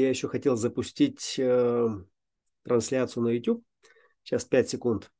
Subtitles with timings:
[0.00, 1.88] я еще хотел запустить э,
[2.62, 3.64] трансляцию на YouTube.
[4.22, 5.12] Сейчас 5 секунд.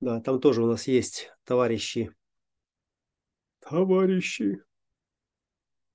[0.00, 2.14] Да, там тоже у нас есть товарищи.
[3.60, 4.62] Товарищи,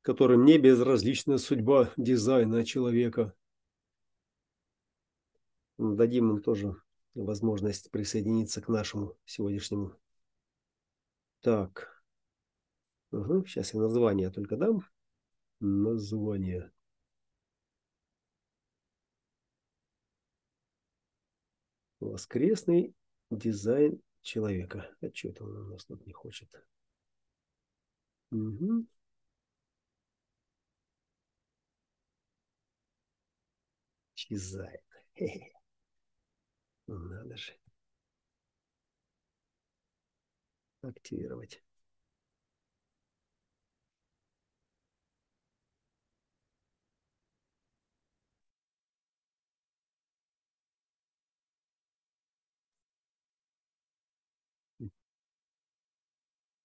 [0.01, 3.33] которым не безразлична судьба дизайна человека.
[5.77, 6.75] Дадим им тоже
[7.13, 9.95] возможность присоединиться к нашему сегодняшнему.
[11.41, 12.03] Так.
[13.11, 14.83] Угу, сейчас я название только дам.
[15.61, 16.71] Название.
[21.99, 22.95] Воскресный
[23.29, 24.89] дизайн человека.
[25.01, 26.49] А что это он у нас тут не хочет?
[28.31, 28.87] Угу.
[34.15, 34.83] Исчезает.
[36.87, 37.53] Надо же.
[40.81, 41.61] Активировать.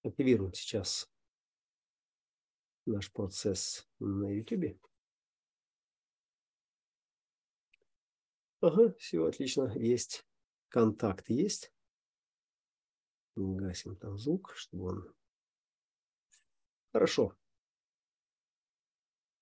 [0.07, 1.09] Активируем сейчас
[2.85, 4.79] наш процесс на YouTube.
[8.61, 10.25] Ага, все отлично, есть.
[10.69, 11.71] Контакт есть.
[13.35, 15.13] Гасим там звук, чтобы он...
[16.91, 17.35] Хорошо.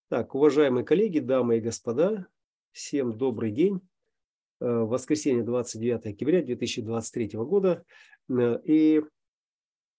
[0.09, 2.27] Так, уважаемые коллеги, дамы и господа,
[2.71, 3.80] всем добрый день.
[4.59, 7.86] Э, воскресенье, 29 октября 2023 года.
[8.30, 9.02] Э, и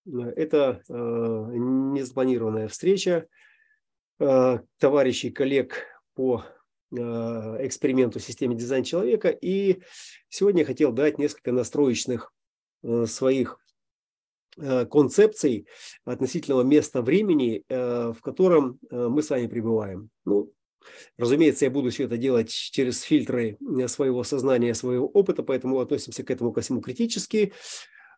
[0.07, 3.27] это э, неспланированная встреча
[4.79, 6.45] товарищей, коллег по
[6.91, 9.29] эксперименту системы дизайн человека.
[9.29, 9.83] И
[10.31, 12.33] сегодня я хотел дать несколько настроечных
[13.05, 13.59] своих
[14.57, 15.67] концепций
[16.07, 20.09] относительного места времени, в котором мы с вами пребываем.
[20.25, 20.51] Ну,
[21.19, 26.31] разумеется, я буду все это делать через фильтры своего сознания, своего опыта, поэтому относимся к
[26.31, 27.53] этому ко всему критически.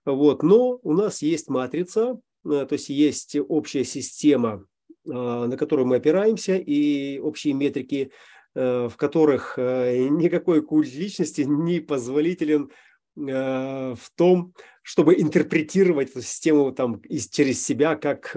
[0.05, 0.43] Вот.
[0.43, 4.65] Но у нас есть матрица, э, то есть есть общая система,
[5.07, 8.11] э, на которую мы опираемся, и общие метрики,
[8.55, 12.71] э, в которых никакой культ личности не позволителен
[13.17, 18.31] в том, чтобы интерпретировать эту систему там, через себя как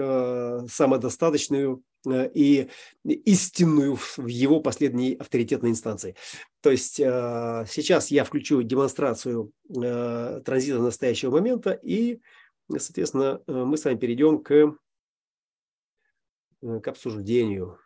[0.68, 2.68] самодостаточную и
[3.04, 6.16] истинную в его последней авторитетной инстанции.
[6.60, 12.20] То есть э, сейчас я включу демонстрацию э, транзита настоящего момента, и,
[12.76, 14.76] соответственно, мы с вами перейдем к,
[16.60, 17.78] к обсуждению.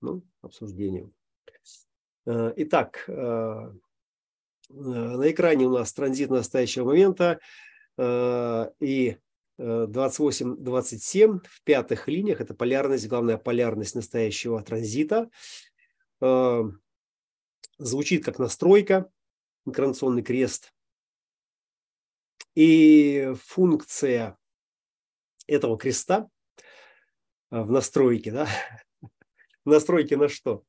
[0.00, 1.12] Ну, обсуждению.
[2.26, 3.72] Итак, на
[4.70, 7.38] экране у нас транзит настоящего момента,
[8.80, 9.16] и
[9.58, 12.40] 28-27 в пятых линиях.
[12.40, 15.30] Это полярность, главная полярность настоящего транзита.
[16.20, 16.62] Э,
[17.78, 19.10] звучит как настройка,
[19.66, 20.72] инкарнационный крест.
[22.54, 24.38] И функция
[25.46, 26.28] этого креста
[27.50, 28.48] э, в настройке, да,
[29.64, 30.64] настройки на что?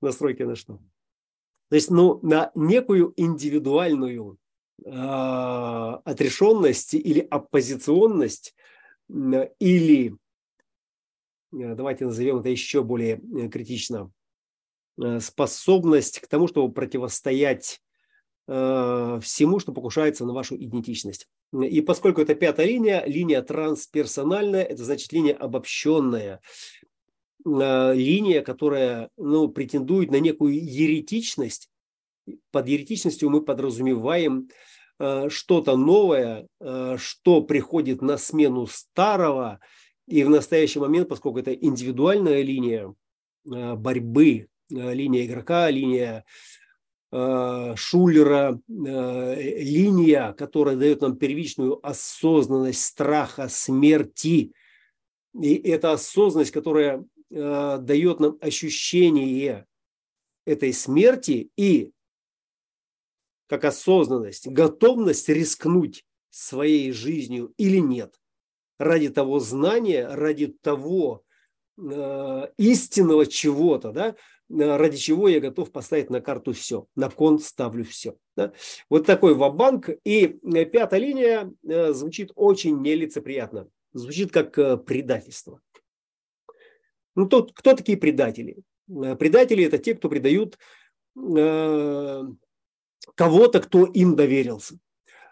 [0.00, 0.80] Настройки на что?
[1.68, 4.38] То есть, ну, на некую индивидуальную
[4.84, 8.54] отрешенность или оппозиционность
[9.08, 10.16] или,
[11.52, 14.10] э, давайте назовем это еще более э, критично,
[15.00, 17.80] э, способность к тому, чтобы противостоять
[18.48, 21.26] всему, что покушается на вашу идентичность.
[21.52, 26.40] И поскольку это пятая линия, линия трансперсональная, это значит линия обобщенная,
[27.44, 31.68] линия, которая ну, претендует на некую еретичность,
[32.50, 34.48] под еретичностью мы подразумеваем
[34.98, 39.60] э, что-то новое, э, что приходит на смену старого.
[40.06, 42.94] И в настоящий момент, поскольку это индивидуальная линия
[43.50, 46.24] э, борьбы, линия игрока, линия
[47.12, 54.52] Шулера, линия, которая дает нам первичную осознанность страха смерти.
[55.40, 59.66] И это осознанность, которая дает нам ощущение
[60.44, 61.92] этой смерти и
[63.46, 68.14] как осознанность, готовность рискнуть своей жизнью или нет.
[68.78, 71.22] Ради того знания, ради того
[71.78, 74.16] э, истинного чего-то, да,
[74.50, 78.16] э, ради чего я готов поставить на карту все, на кон ставлю все.
[78.36, 78.52] Да?
[78.90, 79.88] Вот такой вабанк.
[80.04, 85.60] И э, пятая линия э, звучит очень нелицеприятно, звучит как э, предательство.
[87.14, 88.58] Ну, тот, кто такие предатели?
[88.90, 90.58] Э, предатели– это те, кто предают
[93.14, 94.78] кого-то, кто им доверился,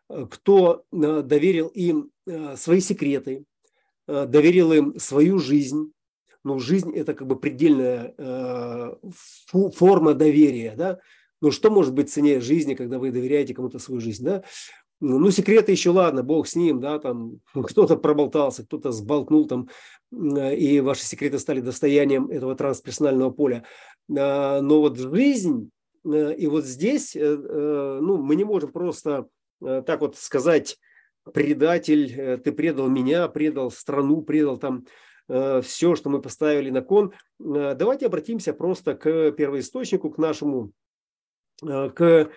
[0.09, 3.45] э, кто э, доверил им э, свои секреты,
[4.07, 5.91] доверил им свою жизнь,
[6.45, 8.15] ну, жизнь– это как бы предельная
[9.77, 10.99] форма доверия, да.
[11.41, 14.45] Ну, что может быть ценнее жизни, когда вы доверяете кому-то свою жизнь, да?
[15.01, 19.71] Ну, секреты еще ладно, бог с ним, да, там кто-то проболтался, кто-то сболтнул там,
[20.13, 23.65] и ваши секреты стали достоянием этого трансперсонального поля.
[24.07, 25.71] Но вот жизнь,
[26.05, 29.29] и вот здесь, э, э, ну, мы не можем просто
[29.61, 30.77] так вот сказать,
[31.33, 34.85] предатель, ты предал меня, предал страну, предал там
[35.27, 37.15] все, что мы поставили на кон.
[37.39, 40.73] Давайте обратимся просто к первоисточнику, к нашему,
[41.63, 42.31] к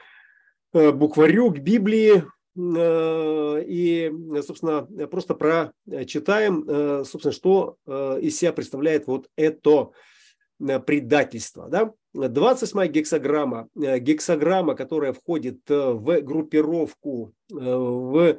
[0.72, 2.24] букварю, к Библии,
[2.58, 4.12] Э, и,
[4.42, 9.92] собственно, просто прочитаем, э, собственно, что э, из себя представляет вот это
[10.86, 11.68] предательство.
[11.69, 11.94] Да?
[12.13, 18.38] 28 гексограмма, гексограмма, которая входит в группировку, в,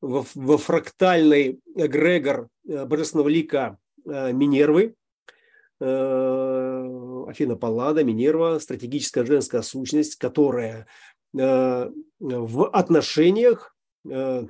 [0.00, 4.94] в, в фрактальный эгрегор божественного лика Минервы,
[5.80, 10.86] Афина Паллада, Минерва, стратегическая женская сущность, которая
[11.38, 13.76] Э, в отношениях
[14.08, 14.46] э,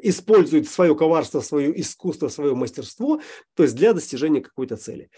[0.00, 3.20] использует свое коварство, свое искусство, свое мастерство,
[3.54, 5.10] то есть для достижения какой-то цели.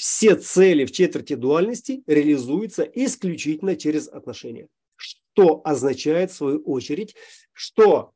[0.00, 4.66] Все цели в четверти дуальности реализуются исключительно через отношения.
[4.96, 7.14] Что означает, в свою очередь,
[7.52, 8.12] что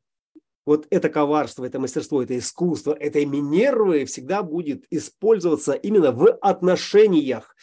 [0.65, 7.55] вот это коварство, это мастерство, это искусство, это Минервы всегда будет использоваться именно в отношениях.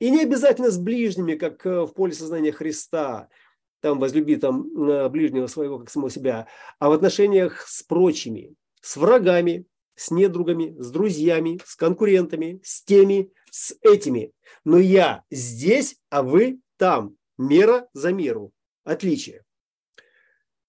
[0.00, 3.28] И не обязательно с ближними, как э, в поле сознания Христа,
[3.80, 6.48] там возлюби там э, ближнего своего, как самого себя,
[6.80, 13.30] а в отношениях с прочими, с врагами, с недругами, с друзьями, с конкурентами, с теми,
[13.58, 14.32] с этими.
[14.64, 17.16] Но я здесь, а вы там.
[17.36, 18.50] Мера за меру.
[18.84, 19.44] Отличие.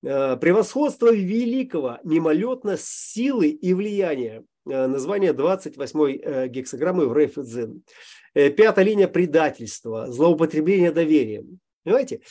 [0.03, 4.43] Э, превосходство великого мимолетно силы и влияния.
[4.65, 7.83] Название 28-й гексограммы в Рейфедзен.
[8.33, 11.59] Э, пятая линия предательства, злоупотребление доверием.
[11.83, 12.21] Понимаете?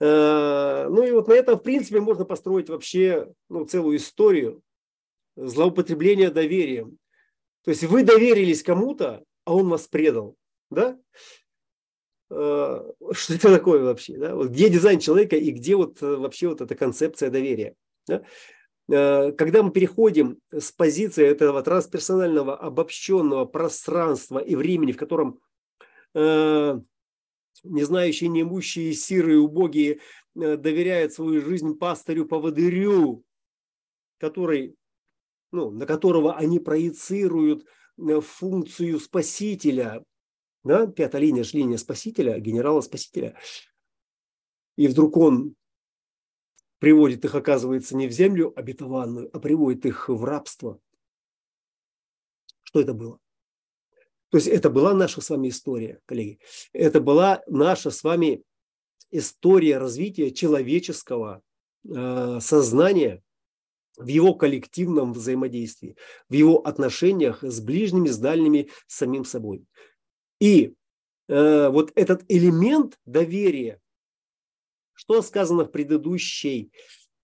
[0.00, 4.62] Э, ну и вот на этом, в принципе, можно построить вообще ну, целую историю
[5.36, 6.98] злоупотребления доверием.
[7.64, 10.36] То есть вы доверились кому-то, а он вас предал.
[10.70, 10.98] Да?
[12.30, 14.18] Э, что это такое вообще?
[14.18, 14.34] Да?
[14.34, 17.74] Вот где дизайн человека и где вот вообще вот эта концепция доверия?
[18.06, 18.24] Да?
[18.90, 25.40] Э, когда мы переходим с позиции этого трансперсонального обобщенного пространства и времени, в котором
[26.14, 26.78] э,
[27.64, 27.80] не
[28.28, 30.00] неимущие, сирые, убогие
[30.36, 33.24] э, доверяют свою жизнь пастырю-поводырю,
[34.18, 34.76] который,
[35.52, 37.64] ну, на которого они проецируют
[38.20, 40.04] функцию спасителя,
[40.64, 43.36] да, пятая линия же линия спасителя, генерала-спасителя.
[44.76, 45.54] И вдруг он
[46.78, 50.80] приводит их, оказывается, не в землю обетованную, а приводит их в рабство.
[52.62, 53.18] Что это было?
[54.30, 56.38] То есть это была наша с вами история, коллеги.
[56.72, 58.42] Это была наша с вами
[59.10, 61.42] история развития человеческого
[61.88, 63.22] э, сознания
[63.98, 65.96] в его коллективном взаимодействии,
[66.28, 69.64] в его отношениях с ближними, с дальними, с самим собой.
[70.40, 70.74] И
[71.28, 73.80] э, вот этот элемент доверия,
[74.94, 76.70] что сказано в предыдущей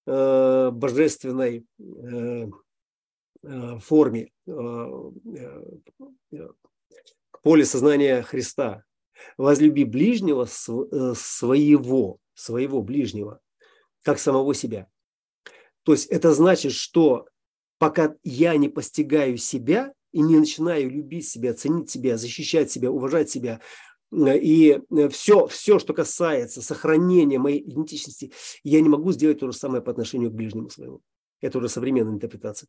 [0.07, 2.47] э, божественной э,
[3.43, 4.51] э, форме э,
[6.33, 6.49] э,
[7.43, 8.85] поле сознания Христа?
[9.39, 13.41] Возлюби ближнего э, своего, своего ближнего,
[14.03, 14.89] как самого себя.
[15.85, 17.29] То есть это значит, что
[17.79, 23.31] пока я не постигаю себя и не начинаю любить себя, ценить себя, защищать себя, уважать
[23.31, 23.61] себя,
[24.13, 29.83] и все, все, что касается сохранения моей идентичности, я не могу сделать то же самое
[29.83, 31.01] по отношению к ближнему своему.
[31.41, 32.69] Это уже современная интерпретация.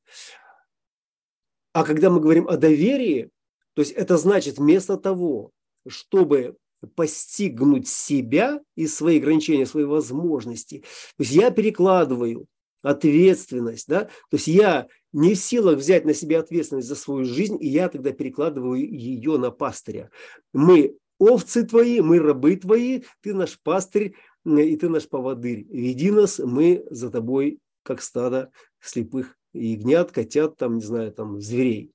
[1.71, 3.29] А когда мы говорим о доверии,
[3.73, 5.51] то есть это значит вместо того,
[5.87, 6.57] чтобы
[6.95, 12.47] постигнуть себя и свои ограничения, свои возможности, то есть я перекладываю
[12.85, 17.57] ответственность, да, то есть я не в силах взять на себя ответственность за свою жизнь,
[17.59, 20.11] и я тогда перекладываю ее на пастыря.
[20.53, 24.13] Мы овцы твои, мы рабы твои, ты наш пастырь
[24.45, 25.65] и ты наш поводырь.
[25.69, 31.91] Веди нас, мы за тобой, как стадо слепых ягнят, котят, там, не знаю, там, зверей,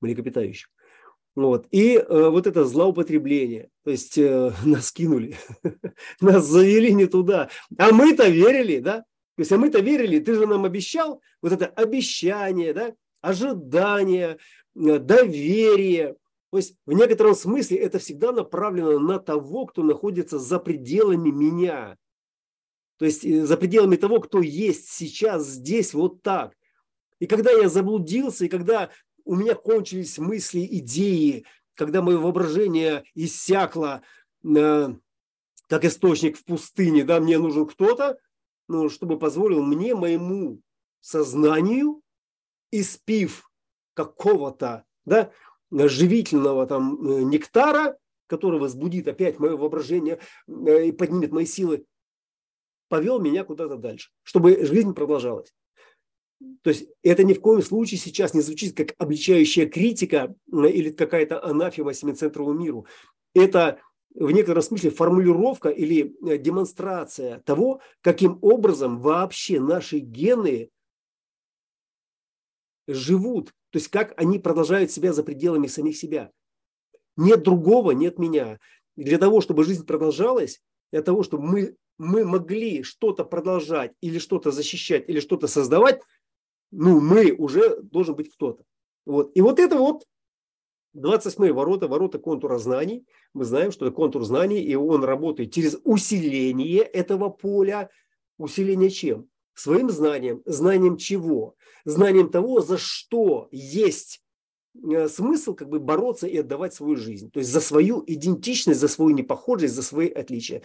[0.00, 0.70] млекопитающих.
[1.36, 1.66] Вот.
[1.70, 5.36] И э, вот это злоупотребление, то есть э, нас кинули,
[6.20, 9.04] нас завели не туда, а мы-то верили, да?
[9.40, 14.36] То есть, а мы-то верили, ты же нам обещал, вот это обещание, да, ожидание,
[14.76, 16.16] э, доверие,
[16.50, 21.96] то есть в некотором смысле это всегда направлено на того, кто находится за пределами меня.
[22.98, 26.54] То есть э, за пределами того, кто есть сейчас здесь вот так.
[27.18, 28.90] И когда я заблудился, и когда
[29.24, 34.02] у меня кончились мысли, идеи, когда мое воображение иссякло,
[34.44, 34.88] э,
[35.66, 38.18] как источник в пустыне, да, мне нужен кто-то,
[38.70, 40.60] ну, чтобы позволил мне, моему
[41.00, 42.02] сознанию,
[42.70, 43.50] испив
[43.94, 45.32] какого-то, да,
[45.72, 47.98] живительного там э, нектара,
[48.28, 51.84] который возбудит опять мое воображение э, и поднимет мои силы,
[52.88, 55.52] повел меня куда-то дальше, чтобы жизнь продолжалась.
[56.62, 61.44] То есть это ни в коем случае сейчас не звучит как обличающая критика или какая-то
[61.44, 62.86] анафема семицентровому миру.
[63.34, 63.80] Это
[64.14, 70.70] в некотором смысле формулировка или э, демонстрация того, каким образом вообще наши гены
[72.88, 76.32] живут, то есть как они продолжают себя за пределами самих себя.
[77.16, 78.58] Нет другого, нет меня.
[78.96, 80.60] для того, чтобы жизнь продолжалась,
[80.92, 86.00] для того, чтобы мы, мы могли что-то продолжать или что-то защищать или что-то создавать,
[86.72, 88.64] ну, мы уже должен быть кто-то.
[89.06, 89.30] Вот.
[89.34, 90.04] И вот это вот
[90.94, 93.06] 28 ворота, ворота контура знаний.
[93.32, 97.90] Мы знаем, что это контур знаний, и он работает через усиление этого поля.
[98.38, 99.28] Усиление чем?
[99.54, 100.42] Своим знанием.
[100.46, 101.54] Знанием чего?
[101.84, 104.22] Знанием того, за что есть
[104.74, 107.30] э, смысл как бы бороться и отдавать свою жизнь.
[107.30, 110.62] То есть за свою идентичность, за свою непохожесть, за свои отличия.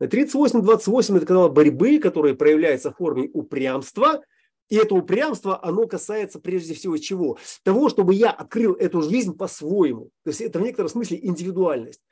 [0.00, 4.22] 38-28 это канал борьбы, который проявляется в форме упрямства–
[4.68, 7.38] и это упрямство, оно касается прежде всего чего?
[7.62, 10.10] Того, чтобы я открыл эту жизнь по-своему.
[10.24, 12.02] То есть это в некотором смысле индивидуальность.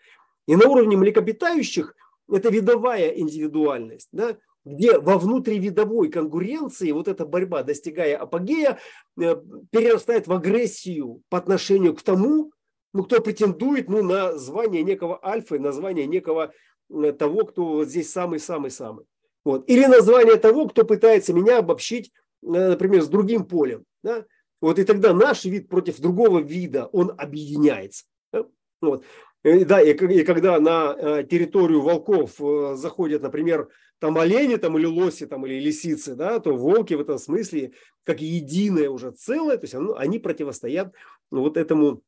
[0.46, 1.94] И на уровне млекопитающих
[2.30, 8.78] это видовая индивидуальность, да, где во внутривидовой конкуренции вот эта борьба, достигая апогея,
[9.20, 9.36] э,
[9.70, 12.52] перерастает в агрессию по отношению к тому,
[12.92, 16.52] ну, кто претендует ну, на звание некого альфа, на звание некого
[16.90, 19.04] э, того, кто здесь самый-самый-самый.
[19.44, 19.68] Вот.
[19.68, 22.10] Или название того, кто пытается меня обобщить
[22.46, 23.84] например, с другим полем.
[24.02, 24.24] Да?
[24.60, 28.04] Вот и тогда наш вид против другого вида, он объединяется.
[28.32, 28.46] Да?
[28.80, 29.04] Вот.
[29.44, 34.76] И, да, и, и когда на э, территорию волков э, заходят, например, там олени там,
[34.78, 37.72] или лоси там, или лисицы, да, то волки в этом смысле
[38.04, 40.92] как единое уже целое, то есть они противостоят
[41.30, 42.02] ну, вот этому,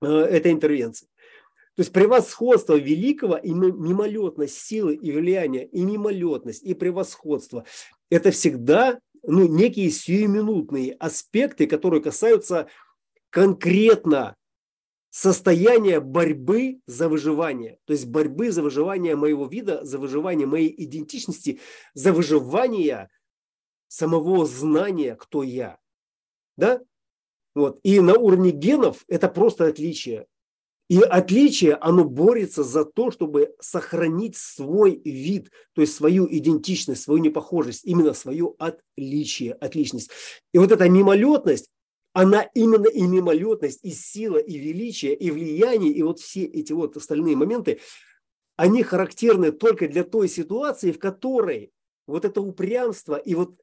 [0.00, 1.06] этой интервенции.
[1.76, 7.64] То есть превосходство великого и мимолетность силы и влияния, и мимолетность, и превосходство–
[8.10, 12.68] это всегда ну, некие сиюминутные аспекты, которые касаются
[13.30, 14.36] конкретно
[15.10, 17.78] состояния борьбы за выживание.
[17.84, 21.60] То есть борьбы за выживание моего вида, за выживание моей идентичности,
[21.94, 23.10] за выживание
[23.88, 25.78] самого знания, кто я.
[26.56, 26.80] Да?
[27.54, 27.80] Вот.
[27.82, 30.26] И на уровне генов это просто отличие.
[30.90, 37.22] И отличие, оно борется за то, чтобы сохранить свой вид, то есть свою идентичность, свою
[37.22, 40.10] непохожесть, именно свое отличие, отличность.
[40.52, 41.68] И вот эта мимолетность,
[42.12, 46.96] она именно и мимолетность, и сила, и величие, и влияние, и вот все эти вот
[46.96, 47.78] остальные моменты,
[48.56, 51.70] они характерны только для той ситуации, в которой
[52.08, 53.54] вот это упрямство и вот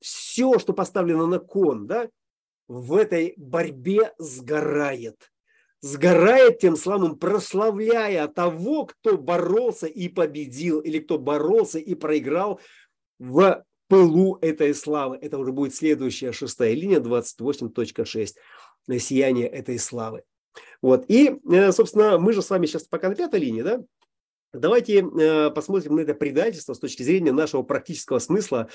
[0.00, 2.10] все, что поставлено на кон, да,
[2.66, 5.30] в этой борьбе сгорает–
[5.84, 12.58] сгорает тем самым, прославляя того, кто боролся и победил, или кто боролся и проиграл
[13.18, 15.18] в пылу этой славы.
[15.20, 20.22] Это уже будет следующая шестая линия, 28.6, сияние этой славы.
[20.80, 21.04] Вот.
[21.08, 23.82] И, э, собственно, мы же с вами сейчас пока на пятой линии, да?
[24.54, 28.68] Давайте э, посмотрим на это предательство с точки зрения нашего практического смысла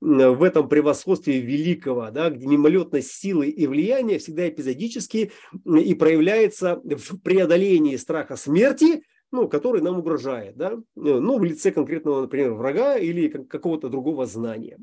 [0.00, 5.30] в этом превосходстве великого, да, где мимолетность силы и влияния всегда эпизодически
[5.64, 12.22] и проявляется в преодолении страха смерти, ну, который нам угрожает, да, ну, в лице конкретного,
[12.22, 14.78] например, врага или какого-то другого знания.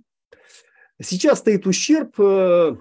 [1.01, 2.77] Сейчас стоит ущерб, э,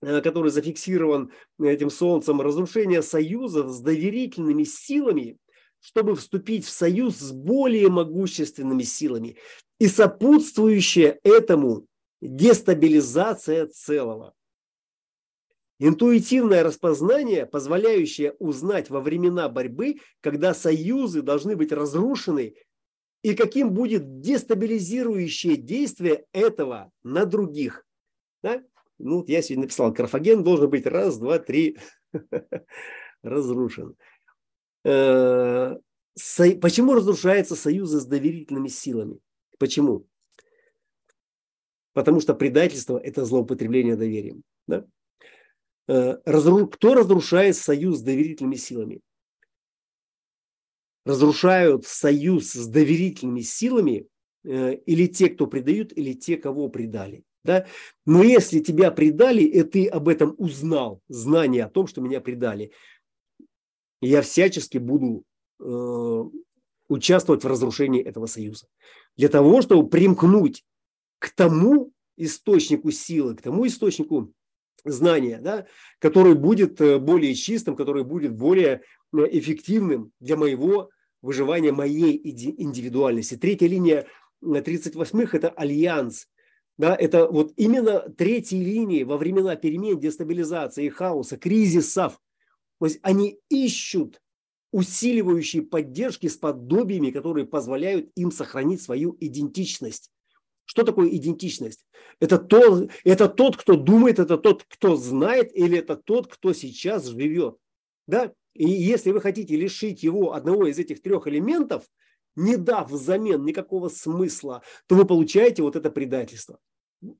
[0.00, 1.30] который зафиксирован
[1.60, 5.38] этим солнцем, разрушение союзов с доверительными силами–
[5.82, 9.36] чтобы вступить в союз с более могущественными силами.
[9.80, 11.86] И сопутствующая этому
[12.20, 14.32] дестабилизация целого.
[15.80, 22.54] Интуитивное распознание, позволяющее узнать во времена борьбы, когда союзы должны быть разрушены,
[23.22, 27.84] и каким будет дестабилизирующее действие этого на других.
[28.44, 28.62] Да?
[28.98, 31.76] Ну, я сегодня написал, карфаген должен быть раз, два, три
[33.22, 33.96] разрушен.
[34.84, 35.76] Э,
[36.60, 39.18] почему разрушаются союзы с доверительными силами?
[39.58, 40.06] Почему?
[41.92, 44.42] Потому что предательство– это злоупотребление доверием.
[44.66, 44.86] Да?
[45.88, 46.16] Э,
[46.66, 49.00] кто разрушает союз с доверительными силами?
[51.04, 54.06] Разрушают союз с доверительными силами
[54.44, 57.24] э, или те, кто предают, или те, кого предали.
[57.44, 57.66] Да?
[58.06, 62.72] Но если тебя предали, и ты об этом узнал, знание о том, что меня предали,
[64.02, 65.24] я всячески буду
[65.60, 66.24] э,
[66.88, 68.66] участвовать в разрушении этого союза.
[69.16, 70.64] Для того, чтобы примкнуть
[71.18, 74.32] к тому источнику силы, к тому источнику
[74.84, 75.66] знания, да,
[75.98, 78.82] который будет э, более чистым, который будет более
[79.12, 80.90] э, эффективным для моего
[81.22, 83.36] выживания, моей индивидуальности.
[83.36, 84.06] Третья линия
[84.42, 86.26] 38-х– это альянс.
[86.78, 92.18] Да, это вот именно третьей линии во времена перемен, дестабилизации, хаоса, кризисов.
[92.82, 94.20] То есть они ищут
[94.72, 100.10] усиливающие поддержки с подобиями, которые позволяют им сохранить свою идентичность.
[100.64, 101.86] Что такое идентичность?
[102.18, 107.06] Это, то, это тот, кто думает, это тот, кто знает, или это тот, кто сейчас
[107.06, 107.56] живет.
[108.08, 108.32] Да?
[108.52, 111.84] И если вы хотите лишить его одного из этих трех элементов,
[112.34, 116.58] не дав взамен никакого смысла, то вы получаете вот это предательство.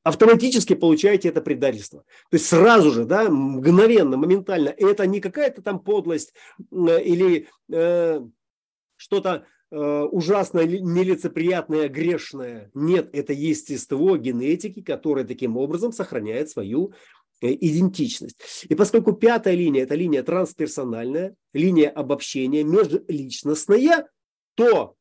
[0.03, 2.01] Автоматически получаете это предательство.
[2.31, 4.69] То есть сразу же, да, мгновенно, моментально.
[4.69, 6.35] И это не какая-то там подлость
[6.71, 8.21] или э,
[8.97, 12.71] что-то Э, ужасно нелицеприятное, грешное.
[12.75, 16.93] Нет, это естество генетики, которое таким образом сохраняет свою
[17.41, 18.67] э, идентичность.
[18.69, 24.09] И поскольку пятая линия– это линия трансперсональная, линия обобщения, межличностная,
[24.57, 24.95] то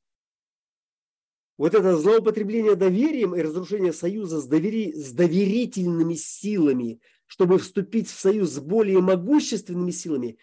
[1.61, 8.19] вот это злоупотребление доверием и разрушение союза с, довери, с доверительными силами, чтобы вступить в
[8.19, 10.39] союз с более могущественными силами.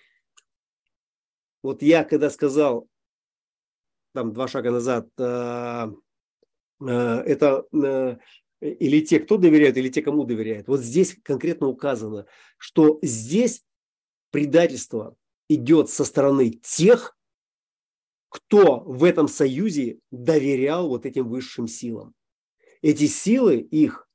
[1.60, 2.86] Вот я когда сказал
[4.14, 5.88] там два шага назад, э,
[6.82, 8.18] э, это э,
[8.60, 10.68] или те, кто доверяет, или те, кому доверяет.
[10.68, 12.26] Вот здесь конкретно указано,
[12.58, 13.64] что здесь
[14.30, 15.16] предательство
[15.48, 17.17] идет со стороны тех,
[18.28, 22.14] кто в этом союзе доверял вот этим высшим силам.
[22.82, 24.08] Эти силы их,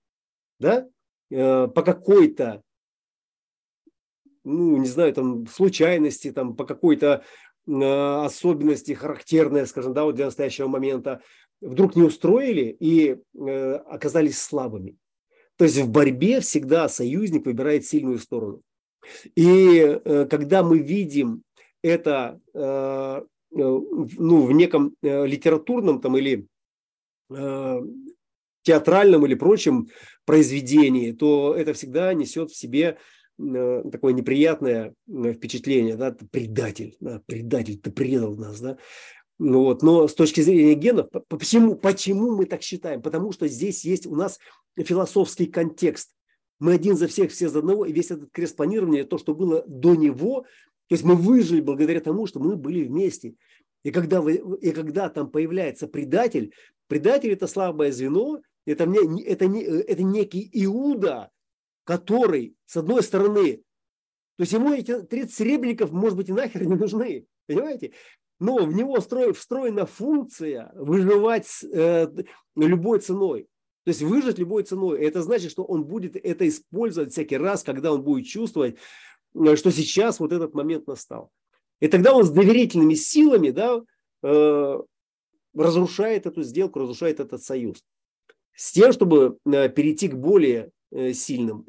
[0.60, 0.88] да,
[1.30, 2.62] по какой-то,
[4.44, 7.24] ну, не знаю, там, случайности, там, по какой-то
[7.66, 11.22] Э, особенности характерные, скажем, да, вот для настоящего момента,
[11.62, 14.98] вдруг не устроили и э, оказались слабыми.
[15.56, 18.62] То есть в борьбе всегда союзник выбирает сильную сторону.
[19.36, 21.44] И э, когда мы видим
[21.82, 22.40] это
[23.56, 26.48] ну, в неком литературном там, или
[28.64, 29.88] театральном или прочем
[30.26, 32.98] произведении, то это всегда несет в себе
[33.40, 38.78] Э, такое неприятное э, впечатление, да, ты предатель, да, предатель, ты предал нас, да.
[39.40, 43.02] Ну вот, но с точки зрения генов, почему, почему мы так считаем?
[43.02, 44.40] Потому что здесь есть у нас
[44.78, 46.12] философский контекст.
[46.60, 49.64] Мы один за всех, все за одного, и весь этот крест планирования, то, что было
[49.68, 50.46] до него,
[50.88, 53.36] то есть мы выжили благодаря тому, что мы были вместе.
[53.84, 56.54] И когда, вы, и когда там появляется предатель,
[56.88, 61.32] предатель– это слабое звено, это, не, это, не, это некий Иуда,
[61.84, 63.64] который, с одной стороны,
[64.38, 67.92] то есть ему эти 30 серебряников, может быть, и нахер не нужны, понимаете?
[68.40, 72.08] Но в него встроена функция выживать э,
[72.56, 73.48] любой ценой.
[73.86, 75.02] То есть выжить любой ценой.
[75.02, 78.78] Это значит, что он будет это использовать всякий раз, когда он будет чувствовать,
[79.56, 81.32] что сейчас вот этот момент настал.
[81.80, 83.82] И тогда он с доверительными силами да,
[84.24, 84.80] э,
[85.56, 87.84] разрушает эту сделку, разрушает этот союз.
[88.56, 91.66] С тем, чтобы э, перейти к более э, сильным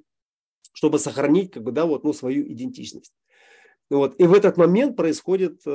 [0.74, 3.12] чтобы сохранить как бы, да, вот, ну, свою идентичность.
[3.90, 4.14] Вот.
[4.18, 5.70] И в этот момент происходит э,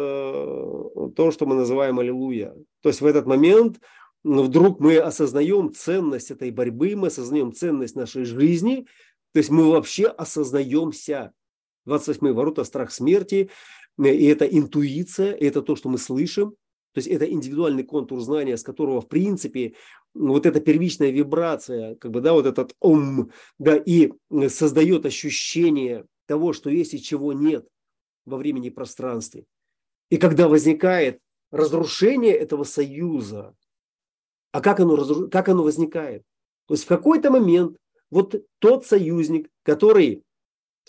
[1.16, 2.54] то, что мы называем аллилуйя.
[2.82, 3.80] То есть в этот момент
[4.24, 8.86] вдруг мы осознаем ценность этой борьбы, мы осознаем ценность нашей жизни,
[9.32, 11.32] то есть мы вообще осознаемся.
[11.86, 13.50] 28 ворота– страх смерти,
[13.98, 16.52] и это интуиция, это то, что мы слышим,
[16.94, 19.76] то есть это индивидуальный контур знания, с которого, в принципе,
[20.14, 24.12] вот эта первичная вибрация, как бы, да, вот этот ом, да, и
[24.48, 27.68] создает ощущение того, что есть и чего нет
[28.26, 29.46] во времени и пространстве.
[30.10, 31.20] И когда возникает
[31.52, 33.56] разрушение этого союза,
[34.52, 36.24] а как оно, как оно возникает?
[36.68, 37.78] То есть в какой-то момент
[38.10, 40.22] вот тот союзник, который э,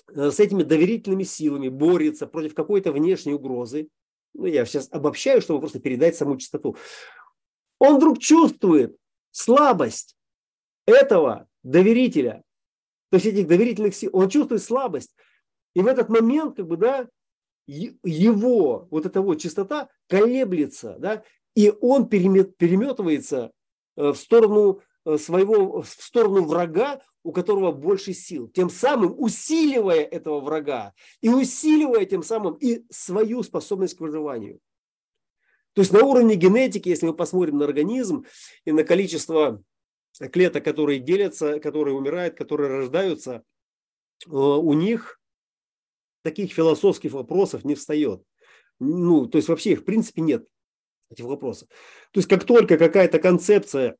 [0.09, 3.89] с этими доверительными силами борется против какой-то внешней угрозы,
[4.35, 6.77] ну, я сейчас обобщаю, чтобы просто передать саму частоту,
[7.79, 8.97] он вдруг чувствует
[9.31, 10.17] слабость
[10.87, 12.43] этого доверителя,
[13.11, 15.15] то есть этих доверительных сил, он чувствует слабость.
[15.75, 17.09] И в этот момент, как бы, да,
[17.67, 21.23] его вот эта вот частота колеблется, да,
[21.55, 23.53] и он переметывается
[23.97, 24.83] э, в сторону э,
[25.19, 32.05] своего, в сторону врага, у которого больше сил, тем самым усиливая этого врага и усиливая
[32.07, 34.61] тем самым и свою способность к выживанию.
[35.75, 38.25] То есть на уровне генетики, если мы посмотрим на организм
[38.65, 39.63] и на количество
[40.33, 43.45] клеток, которые делятся, которые умирают, которые рождаются,
[44.27, 45.21] э, у них
[46.23, 48.23] таких философских вопросов не встает.
[48.79, 50.47] Ну, то есть вообще их в принципе нет,
[51.11, 51.69] этих вопросов.
[52.13, 53.97] То есть как только какая-то концепция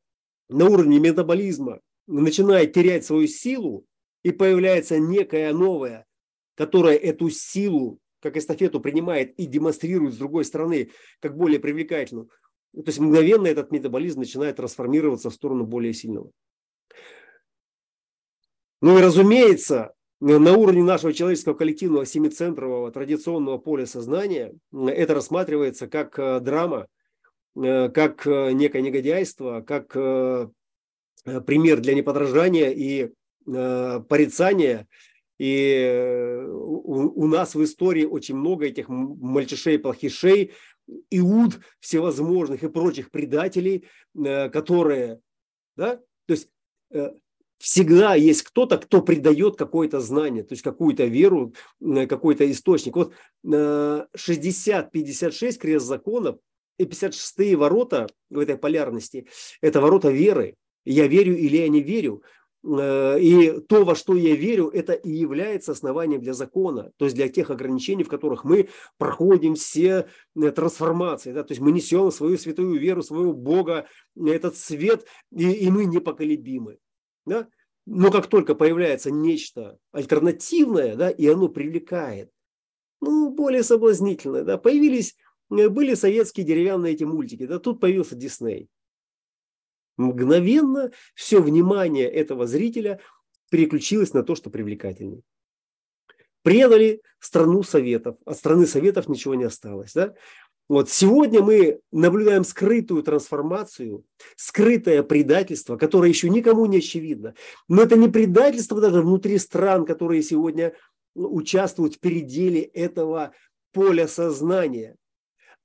[0.51, 3.87] на уровне метаболизма начинает терять свою силу
[4.23, 6.07] и появляется некая новая,
[6.55, 12.29] которая эту силу как эстафету принимает и демонстрирует с другой стороны как более привлекательную,
[12.75, 16.31] то есть мгновенно этот метаболизм начинает трансформироваться в сторону более сильного.
[18.83, 26.19] Ну и разумеется, на уровне нашего человеческого коллективного семицентрового традиционного поля сознания это рассматривается как
[26.19, 26.87] э, драма,
[27.55, 29.93] как э, некое негодяйство, как
[31.47, 33.11] пример для неподражания и
[33.45, 34.87] порицания.
[35.39, 40.53] И у, нас в истории очень много этих мальчишей, плохишей,
[41.11, 45.21] иуд всевозможных и прочих предателей, которые,
[45.77, 46.51] да, то есть
[47.61, 52.97] всегда есть кто-то, кто придает какое-то знание, то есть какую-то веру, какой-то источник.
[52.97, 53.13] Вот
[53.45, 56.39] 60-56 крест законов
[56.81, 59.27] и 56 ворота в этой полярности–
[59.61, 60.55] это ворота веры.
[60.85, 62.23] Я верю или я не верю.
[62.63, 67.17] Э, и то, во что я верю, это и является основанием для закона, то есть
[67.17, 71.33] для тех ограничений, в которых мы проходим все э, трансформации.
[71.33, 71.43] Да?
[71.43, 76.79] То есть мы несем свою святую веру, своего Бога, этот свет, и, и мы непоколебимы.
[77.27, 77.49] Да?
[77.87, 82.31] Но как только появляется нечто альтернативное, да, и оно привлекает,
[83.01, 85.17] ну, более соблазнительное, да, появились,
[85.51, 88.69] были советские деревянные эти мультики, да, тут появился Дисней.
[89.97, 93.01] Мгновенно все внимание этого зрителя
[93.51, 95.23] переключилось на то, что привлекательнее.
[96.43, 99.93] Предали страну советов, от страны советов ничего не осталось.
[99.93, 100.15] Да?
[100.71, 104.05] Вот сегодня мы наблюдаем скрытую трансформацию,
[104.37, 107.35] скрытое предательство, которое еще никому не очевидно.
[107.69, 110.73] Но это не предательство даже внутри стран, которые сегодня
[111.15, 113.33] участвуют в переделе этого
[113.73, 114.97] поля сознания,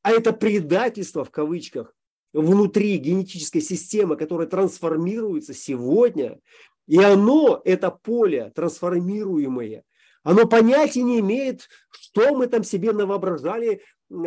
[0.06, 1.96] а это предательство в кавычках
[2.32, 6.40] внутри генетической системы, которая трансформируется сегодня,
[6.86, 9.84] и оно, это поле трансформируемое,
[10.22, 13.82] оно понятия не имеет, что мы там себе навоображали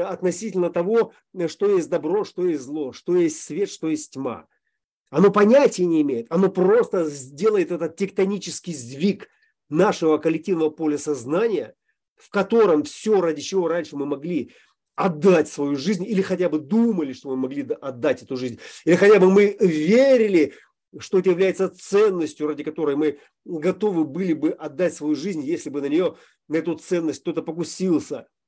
[0.05, 1.13] относительно того,
[1.47, 4.49] что есть добро, что есть зло, что есть свет, что есть тьма.
[5.11, 9.29] Оно понятия не имеет, оно просто сделает этот тектонический сдвиг
[9.69, 11.77] нашего коллективного поля сознания,
[12.17, 14.51] в котором все, ради чего раньше мы могли
[14.99, 19.21] отдать свою жизнь, или хотя бы думали, что мы могли отдать эту жизнь, или хотя
[19.21, 20.55] бы мы верили,
[20.99, 25.81] что это является ценностью, ради которой мы готовы были бы отдать свою жизнь, если бы
[25.81, 26.17] на нее,
[26.49, 28.27] на эту ценность кто-то покусился–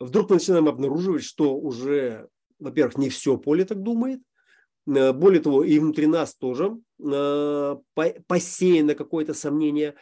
[0.00, 4.20] вдруг мы начинаем обнаруживать, что уже, во-первых, не все поле так думает,
[4.86, 7.76] э, более того, и внутри нас тоже э,
[8.26, 9.94] посеяно какое-то сомнение.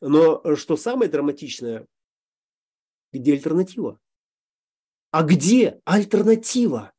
[0.00, 1.86] Но что самое драматичное,
[3.18, 3.98] где альтернатива?
[5.10, 6.92] А где альтернатива?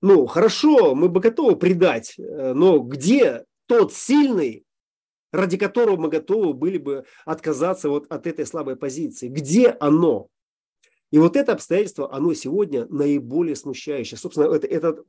[0.00, 4.64] Ну, хорошо, мы бы готовы предать, э, но где тот сильный,
[5.32, 9.28] ради которого мы готовы были бы отказаться вот от этой слабой позиции?
[9.28, 10.28] Где оно?
[11.10, 14.18] И вот это обстоятельство, оно сегодня наиболее смущающее.
[14.18, 15.04] Собственно, это, это,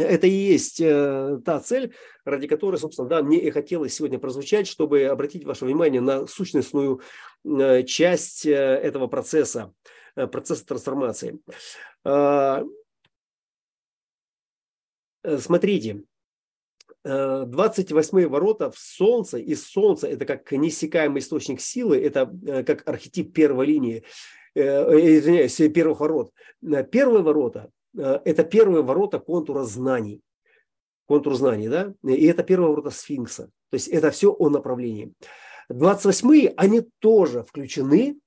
[0.00, 4.66] это и есть э, та цель, ради которой, собственно, да, мне и хотелось сегодня прозвучать,
[4.66, 7.00] чтобы обратить ваше внимание на сущностную
[7.44, 9.72] э, часть э, этого процесса,
[10.14, 11.40] процесса трансформации.
[12.04, 12.64] А,
[15.38, 16.02] смотрите,
[17.04, 22.26] 28 ворота в Солнце, и Солнце это как неиссякаемый источник силы, это
[22.66, 24.04] как архетип первой линии.
[24.54, 26.32] Извиняюсь, первых ворот.
[26.90, 30.22] Первые ворота это первые ворота контура знаний.
[31.06, 31.94] Контур знаний, да?
[32.04, 33.50] И это первые ворота сфинкса.
[33.70, 35.12] То есть это все о направлении.
[35.72, 38.18] 28-е, они тоже включены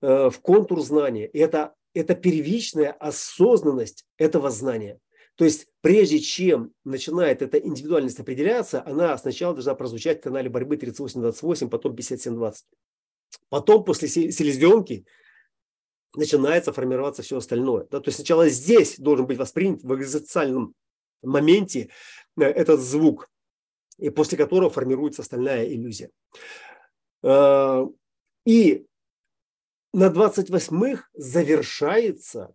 [0.00, 1.26] в контур знания.
[1.26, 4.98] Это, это первичная осознанность этого знания.
[5.38, 10.74] То есть прежде чем начинает эта индивидуальность определяться, она сначала должна прозвучать в канале борьбы
[10.76, 12.54] 38-28, потом 57-20.
[13.48, 15.06] Потом после селезенки
[16.14, 17.86] начинается формироваться все остальное.
[17.90, 18.00] Да?
[18.00, 20.74] То есть сначала здесь должен быть воспринят в экзоциальном
[21.22, 21.90] моменте
[22.36, 23.28] э, этот звук,
[23.98, 26.10] и после которого формируется остальная иллюзия.
[27.22, 27.86] Э,
[28.44, 28.86] и
[29.92, 32.54] на 28-х завершается,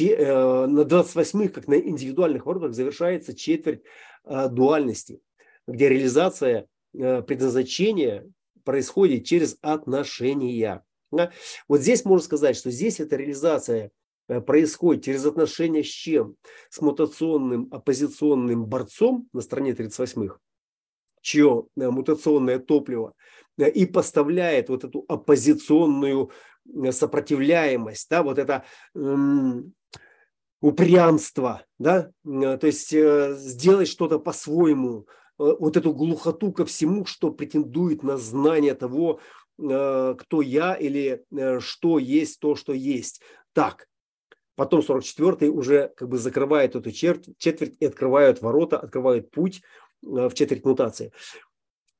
[0.00, 3.82] э, на 28-х, как на индивидуальных воротах, завершается четверть
[4.24, 5.20] дуальности,
[5.66, 8.30] где реализация предназначения
[8.64, 10.84] происходит через отношения.
[11.10, 11.30] Да?
[11.68, 13.90] Вот здесь можно сказать, что здесь это реализация
[14.28, 16.36] э, происходит через отношения с чем?
[16.68, 20.38] С мутационным оппозиционным борцом на стороне 38-х,
[21.22, 23.14] чье э, мутационное топливо
[23.56, 26.30] и поставляет вот эту оппозиционную
[26.92, 29.72] сопротивляемость, да, вот это эм,
[30.60, 38.04] упрямство, да, то есть э, сделать что-то по-своему, вот эту глухоту ко всему, что претендует
[38.04, 43.20] на знание того, Э, кто я или э, что есть то, что есть.
[43.52, 43.88] Так,
[44.54, 49.62] потом 44-й уже как бы закрывает эту четверть, четверть и открывают ворота, открывают путь
[50.04, 51.12] э, в четверть мутации.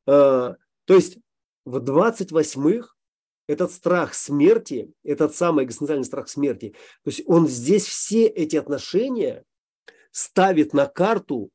[0.07, 0.57] То
[0.89, 1.19] есть
[1.67, 2.95] в 28-х
[3.47, 6.71] этот страх смерти, этот самый экзистенциальный страх смерти,
[7.05, 9.45] то есть он здесь все эти отношения
[10.11, 11.51] ставит на карту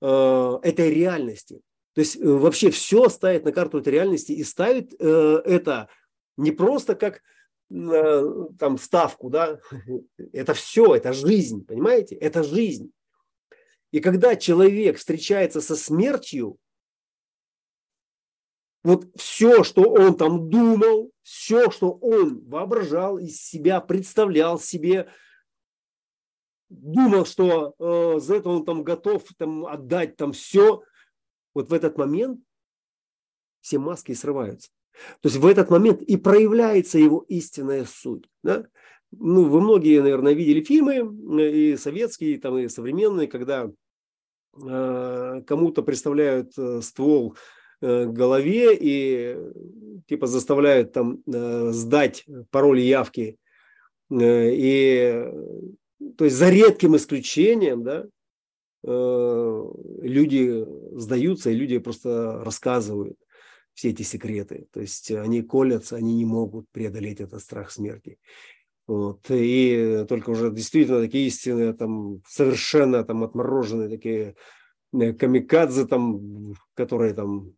[0.00, 1.60] этой реальности.
[1.96, 5.88] То есть э, вообще все ставит на карту этой реальности и ставит э, это
[6.36, 7.22] не просто как
[7.70, 8.22] э,
[8.58, 9.58] там ставку, да,
[10.34, 12.92] это все, это жизнь, понимаете, это жизнь.
[13.92, 16.58] И когда человек встречается со смертью,
[18.84, 25.10] вот все, что он там думал, все, что он воображал из себя, представлял себе,
[26.68, 30.82] думал, что э, за это он там готов там, отдать там все–
[31.56, 32.40] вот в этот момент
[33.62, 34.68] все маски срываются.
[35.22, 38.24] То есть в этот момент и проявляется его истинная суть.
[38.42, 38.66] Да?
[39.10, 40.96] Ну, вы многие, наверное, видели фильмы,
[41.40, 43.70] э, и советские, и, там, и современные, когда
[44.62, 47.36] э, кому-то представляют э, ствол
[47.80, 49.38] э, голове и
[50.08, 53.38] типа заставляют там э, сдать пароль явки.
[54.10, 55.24] Э, и
[56.18, 58.06] то есть за редким исключением, да,
[58.88, 59.64] Э,
[60.02, 63.18] люди сдаются, и люди просто рассказывают
[63.74, 64.68] все эти секреты.
[64.72, 68.18] То есть они колятся, они не могут преодолеть этот страх смерти.
[68.86, 69.26] Вот.
[69.28, 74.36] И только уже действительно такие истинные, там, совершенно там отмороженные такие
[74.92, 77.54] э, камикадзе, там, которые там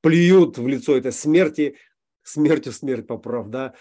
[0.00, 1.76] плюют в лицо этой смерти,
[2.24, 3.74] смертью смерть поправ, да,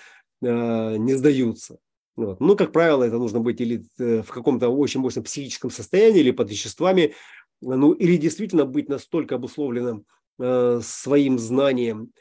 [0.44, 1.80] э, не сдаются.
[2.16, 2.40] Вот.
[2.40, 6.32] Ну, как правило, это нужно быть или э, в каком-то очень мощном психическом состоянии, или
[6.32, 7.14] под веществами,
[7.62, 10.06] ну, или действительно быть настолько обусловленным
[10.40, 12.12] э, своим знанием,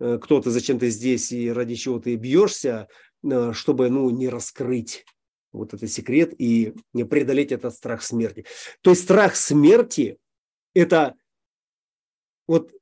[0.00, 2.88] э, кто ты, зачем ты здесь и ради чего ты бьешься,
[3.22, 5.04] э, чтобы, ну, не раскрыть
[5.52, 8.44] вот этот секрет и не преодолеть этот страх смерти.
[8.82, 10.18] То есть страх смерти–
[10.74, 11.14] это
[12.46, 12.72] вот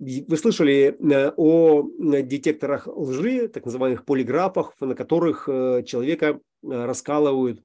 [0.00, 1.86] вы слышали э, о
[2.22, 7.62] детекторах лжи, так называемых полиграфах, на которых э, человека э, раскалывают,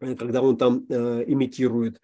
[0.00, 2.00] когда он там имитирует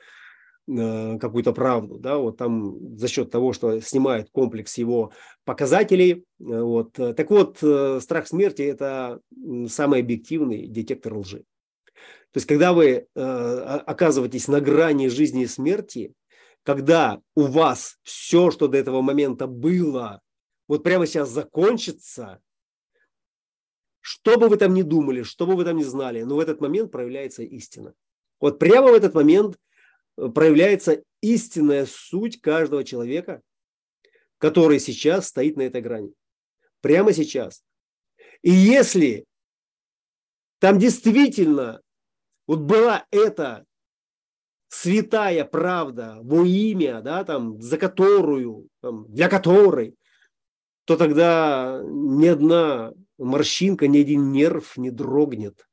[0.66, 5.12] какую-то правду, да, вот там за счет того, что снимает комплекс его
[5.44, 6.24] показателей.
[6.40, 6.92] Вот.
[6.94, 7.59] Так вот,
[8.02, 9.20] страх смерти– это
[9.68, 11.44] самый объективный детектор лжи.
[12.33, 16.12] То есть, когда вы оказываетесь на грани жизни и смерти,
[16.66, 20.20] когда у вас все, что до этого момента было,
[20.66, 22.42] вот прямо сейчас закончится,
[24.00, 26.61] что бы вы там ни думали, что бы вы там ни знали, но в этот
[26.61, 27.94] момент проявляется истина.
[28.40, 29.57] Вот прямо в этот момент
[30.16, 33.42] э, проявляется истинная суть каждого человека,
[34.38, 36.12] который сейчас стоит на этой грани.
[36.81, 37.62] Прямо сейчас.
[38.42, 39.24] И если
[40.59, 41.81] там действительно
[42.48, 43.65] вот была эта
[44.68, 49.96] святая правда во имя, да, там, за которую, там, для которой,
[50.85, 55.66] то тогда ни одна морщинка, ни один нерв не дрогнет,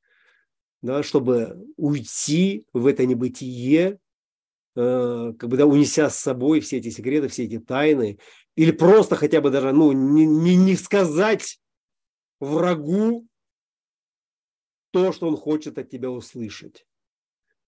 [0.81, 3.99] да, чтобы уйти в это небытие,
[4.75, 8.19] э, как бы, да, унеся с собой все эти секреты, все эти тайны,
[8.55, 11.59] или просто хотя бы даже, ну, не, не, не сказать
[12.39, 13.27] врагу
[14.91, 16.85] то, что он хочет от тебя услышать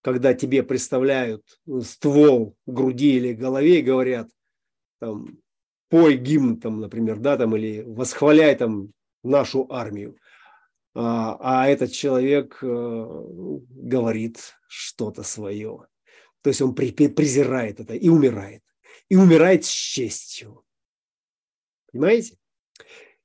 [0.06, 4.30] когда тебе представляют ствол груди или голове и говорят,
[5.00, 5.40] там,
[5.90, 8.92] пой гимн, там, например, да, там, или восхваляй там
[9.24, 10.16] нашу армию.
[10.94, 15.88] А, а этот человек э, говорит что-то свое.
[16.44, 18.62] То есть он презирает это и умирает.
[19.10, 20.64] И умирает с честью.
[21.92, 22.38] Понимаете?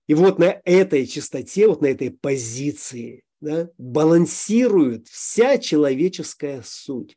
[0.06, 7.16] И вот на этой чистоте, вот на этой позиции да, балансирует вся человеческая суть.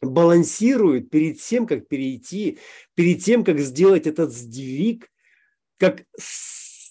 [0.00, 2.58] Балансирует перед тем, как перейти,
[2.94, 5.10] перед тем, как сделать этот сдвиг,
[5.76, 6.04] как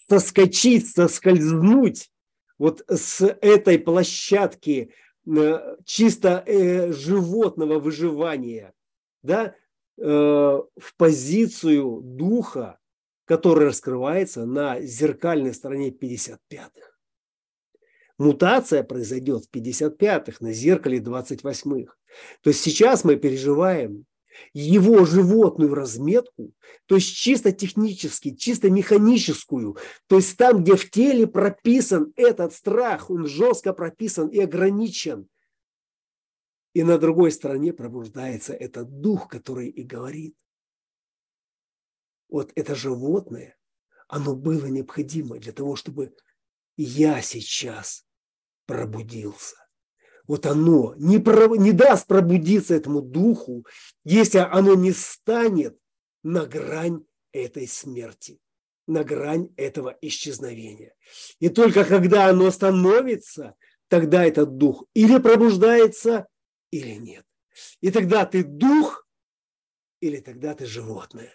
[0.09, 2.11] соскочить, соскользнуть
[2.57, 4.91] вот с этой площадки
[5.25, 8.73] э, чисто э, животного выживания,
[9.21, 9.55] да,
[9.97, 12.79] э, в позицию духа,
[13.25, 16.86] который раскрывается на зеркальной стороне 55-х.
[18.17, 21.93] Мутация произойдет в 55-х, на зеркале 28-х.
[22.41, 24.05] То есть сейчас мы переживаем
[24.53, 26.53] его животную разметку,
[26.85, 29.77] то есть чисто технически, чисто механическую,
[30.07, 35.27] то есть там, где в теле прописан этот страх, он жестко прописан и ограничен.
[36.73, 40.37] И на другой стороне пробуждается этот дух, который и говорит.
[42.29, 43.57] Вот это животное,
[44.07, 46.13] оно было необходимо для того, чтобы
[46.75, 48.06] я сейчас
[48.67, 49.55] пробудился
[50.27, 53.65] вот оно не, про, не даст пробудиться этому духу,
[54.03, 55.77] если оно не станет
[56.23, 58.39] на грань этой смерти,
[58.87, 60.93] на грань этого исчезновения.
[61.39, 63.55] И только когда оно становится,
[63.87, 66.27] тогда этот дух или пробуждается,
[66.71, 67.25] или нет.
[67.79, 69.07] И тогда ты дух,
[70.01, 71.33] или тогда ты животное.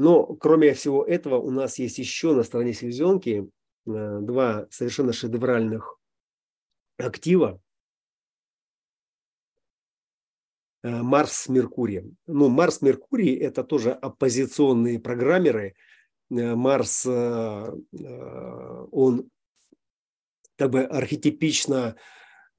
[0.00, 3.50] Но кроме всего этого у нас есть еще на стороне селезенки
[3.84, 5.98] э, два совершенно шедевральных
[6.98, 7.60] актива.
[10.84, 12.16] Э, Марс с Меркурием.
[12.28, 15.74] Ну, Марс Меркурий– это тоже оппозиционные программеры.
[16.30, 17.82] Э, Марс, он
[20.56, 21.96] как бы архетипично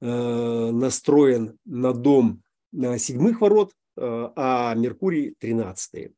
[0.02, 6.12] настроен на дом седьмых ворот, а Меркурий– тринадцатые.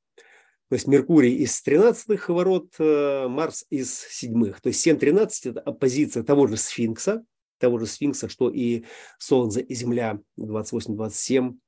[0.73, 4.63] То есть Меркурий из 13 ворот, э, Марс из седьмых.
[4.63, 7.27] То есть 7-13– это оппозиция того же сфинкса,
[7.59, 8.85] того же сфинкса, что и
[9.19, 11.59] Солнце и Земля 28-27,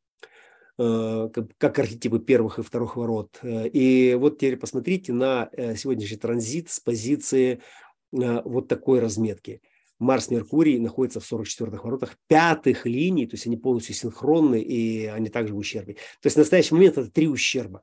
[0.79, 3.41] э, как архетипы первых и вторых ворот.
[3.43, 7.61] И вот теперь посмотрите на э, сегодняшний транзит с позиции
[8.11, 9.61] вот такой разметки.
[9.99, 15.29] Марс, Меркурий находятся в 44-х воротах пятых линий, то есть они полностью синхронны и они
[15.29, 15.95] также в ущербе.
[15.95, 17.83] То есть в настоящий момент это три ущерба.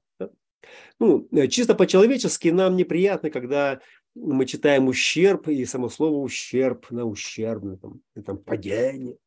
[0.99, 3.81] Ну, э, чисто по-человечески нам неприятно, когда
[4.15, 9.17] мы читаем ущерб, и само слово ущерб на ущербное, там, там падение.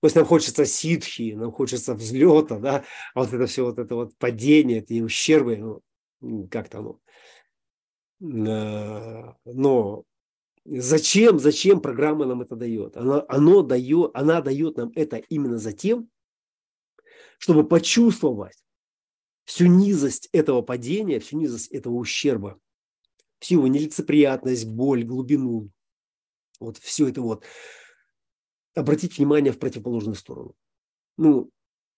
[0.00, 3.94] То есть нам хочется ситхи, нам хочется взлета, да, а вот это все, вот это
[3.94, 5.82] вот падение, эти ущербы,
[6.20, 7.00] ну, как-то оно.
[8.20, 10.04] Э, но
[10.64, 12.96] зачем, зачем программа нам это дает?
[12.96, 16.08] Она, оно дает, она дает нам это именно за тем,
[17.38, 18.56] чтобы почувствовать,
[19.46, 22.60] всю низость этого падения, всю низость этого ущерба,
[23.38, 25.70] всю его нелицеприятность, боль, глубину,
[26.60, 27.44] вот все это вот,
[28.74, 30.54] обратить внимание в противоположную сторону.
[31.16, 31.50] Ну,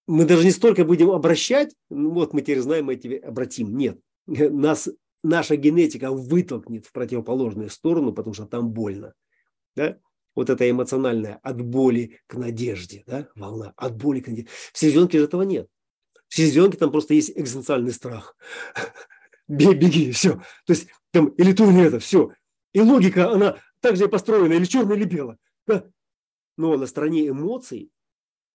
[0.06, 3.76] мы даже не столько будем обращать, ну вот мы теперь знаем, мы эти обратим.
[3.76, 4.88] Нет, нас
[5.22, 9.14] наша генетика вытолкнет в противоположную сторону, потому что там больно.
[9.74, 9.98] Да?
[10.34, 13.28] Вот это эмоциональная от боли к надежде, да?
[13.34, 14.50] волна, от боли к надежде.
[14.72, 15.68] В селезенке же этого нет.
[16.28, 18.36] В селезенке там просто есть экзистенциальный страх.
[19.48, 20.34] Беги, все.
[20.66, 22.32] То есть там или то, или это, все.
[22.72, 25.38] И логика, она также построена, или черное, или белое.
[26.56, 27.90] Но на стороне эмоций,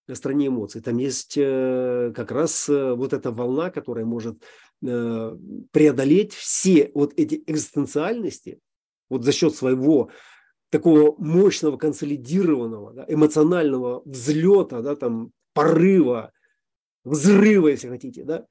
[0.06, 4.42] на стороне эмоций, там есть э, как раз э, вот эта волна, которая может
[4.86, 5.36] э,
[5.72, 8.60] преодолеть все вот эти экзистенциальности
[9.08, 10.10] вот за счет своего
[10.68, 16.33] такого мощного, консолидированного, да, эмоционального взлета, да, там, порыва,
[17.04, 18.46] взрыва, если хотите, да,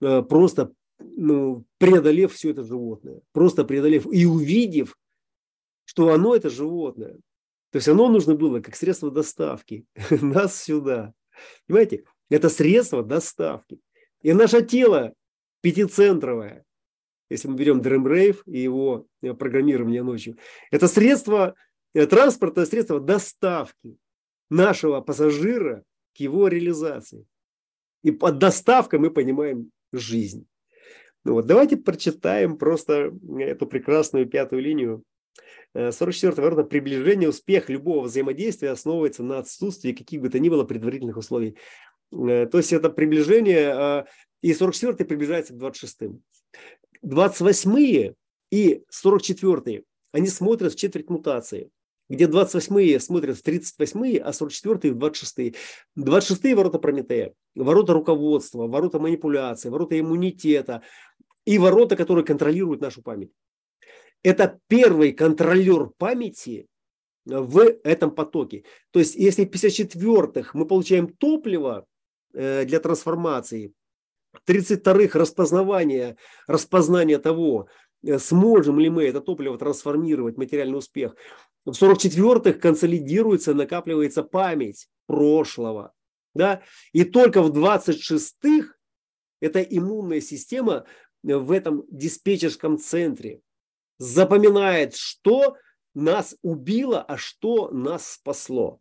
[0.00, 4.96] э, просто ну, преодолев все это животное, просто преодолев и увидев,
[5.84, 7.18] что оно это животное.
[7.70, 11.12] То есть оно нужно было как средство доставки нас сюда.
[11.66, 13.78] Понимаете, это средство доставки.
[14.22, 15.14] И наше тело
[15.60, 16.64] пятицентровое,
[17.28, 20.38] если мы берем Dream и его э, программирование ночью,
[20.70, 21.54] это средство,
[21.94, 23.96] э, транспортное средство доставки
[24.48, 25.82] нашего пассажира
[26.14, 27.26] к его реализации.
[28.06, 30.46] И под доставкой мы понимаем жизнь.
[31.24, 35.02] Ну вот, давайте прочитаем просто эту прекрасную пятую линию.
[35.74, 40.62] 44 э, ворот приближение, успех любого взаимодействия основывается на отсутствии каких бы то ни было
[40.62, 41.56] предварительных условий.
[42.12, 44.04] Э, то есть это приближение, э,
[44.40, 46.22] и 44 приближается к 26-м.
[47.02, 48.14] 28
[48.52, 51.70] и 44 они смотрят в четверть мутации
[52.08, 55.52] где 28-е смотрят в 38-е, а 44-е в 26-е.
[55.98, 60.82] 26-е ворота Прометея, ворота руководства, ворота манипуляции, ворота иммунитета
[61.44, 63.30] и ворота, которые контролируют нашу память.
[64.22, 66.66] Это первый контролер памяти
[67.26, 68.64] в этом потоке.
[68.92, 71.86] То есть, если в 54-х мы получаем топливо
[72.32, 73.72] э, для трансформации,
[74.48, 77.68] 32-х распознавание, распознание того,
[78.04, 81.16] э, сможем ли мы это топливо трансформировать в материальный успех.
[81.66, 85.92] В 44-х консолидируется, накапливается память прошлого.
[86.32, 86.62] Да?
[86.92, 88.74] И только в 26-х
[89.40, 90.86] эта иммунная система
[91.22, 93.40] в этом диспетчерском центре
[93.98, 95.56] запоминает, что
[95.94, 98.78] нас убило, а что нас спасло.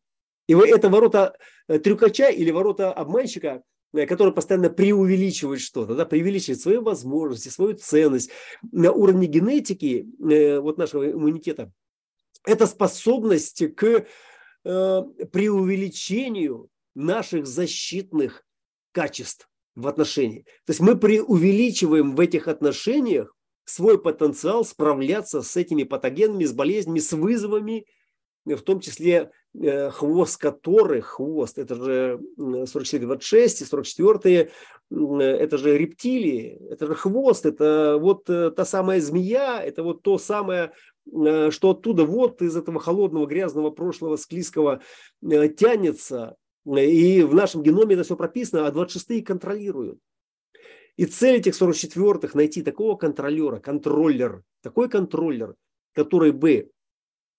[0.47, 1.35] И это ворота
[1.67, 3.63] э, трюкача или ворота обманщика,
[3.93, 8.29] э, который постоянно преувеличивает что-то, да, преувеличивает свои возможности, свою ценность.
[8.71, 11.71] На уровне генетики э, вот нашего иммунитета
[12.45, 14.05] это способность к
[14.63, 18.43] преувеличению наших защитных
[18.91, 20.45] качеств в отношении.
[20.65, 23.35] То есть мы преувеличиваем в этих отношениях
[23.65, 27.85] свой потенциал справляться с этими патогенами, с болезнями, с вызовами,
[28.45, 34.51] в том числе э, хвост которых, хвост, это же 4426 и 44
[34.91, 40.19] это же рептилии, это же хвост, это вот э, та самая змея, это вот то
[40.19, 40.71] самое, э,
[41.07, 44.81] что оттуда вот из этого холодного, грязного прошлого, склизкого
[45.21, 46.35] тянется,
[46.65, 49.99] и в нашем геноме это все прописано, а 26-е контролируют.
[50.97, 55.55] И цель этих 44-х найти такого контролера, контроллер, такой контроллер,
[55.93, 56.71] который бы,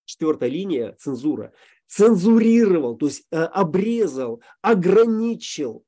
[0.05, 1.53] четвертая линия, цензура,
[1.87, 5.85] цензурировал, то есть э, обрезал, ограничил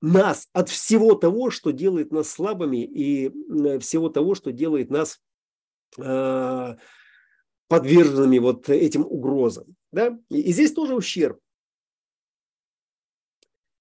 [0.00, 3.30] нас от всего того, что делает нас слабыми и
[3.80, 5.18] всего того, что делает нас э,
[7.68, 9.76] подверженными вот этим угрозам.
[9.92, 10.18] Да?
[10.30, 11.38] И здесь тоже ущерб.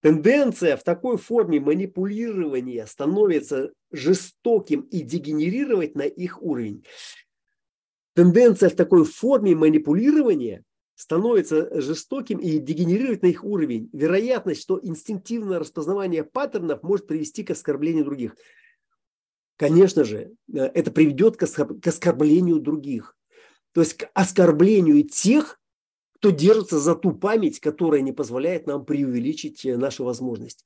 [0.01, 6.84] Тенденция в такой форме манипулирования становится жестоким и дегенерировать на их уровень.
[8.14, 13.89] Тенденция в такой форме манипулирования становится жестоким и дегенерировать на их уровень.
[13.93, 18.36] Вероятность, что инстинктивное распознавание паттернов может привести к оскорблению других.
[19.58, 23.16] Конечно же, э, это приведет к оскорблению других.
[23.74, 25.60] То есть к оскорблению тех,
[26.16, 30.66] кто держится за ту память, которая не позволяет нам преувеличить э, наши возможности.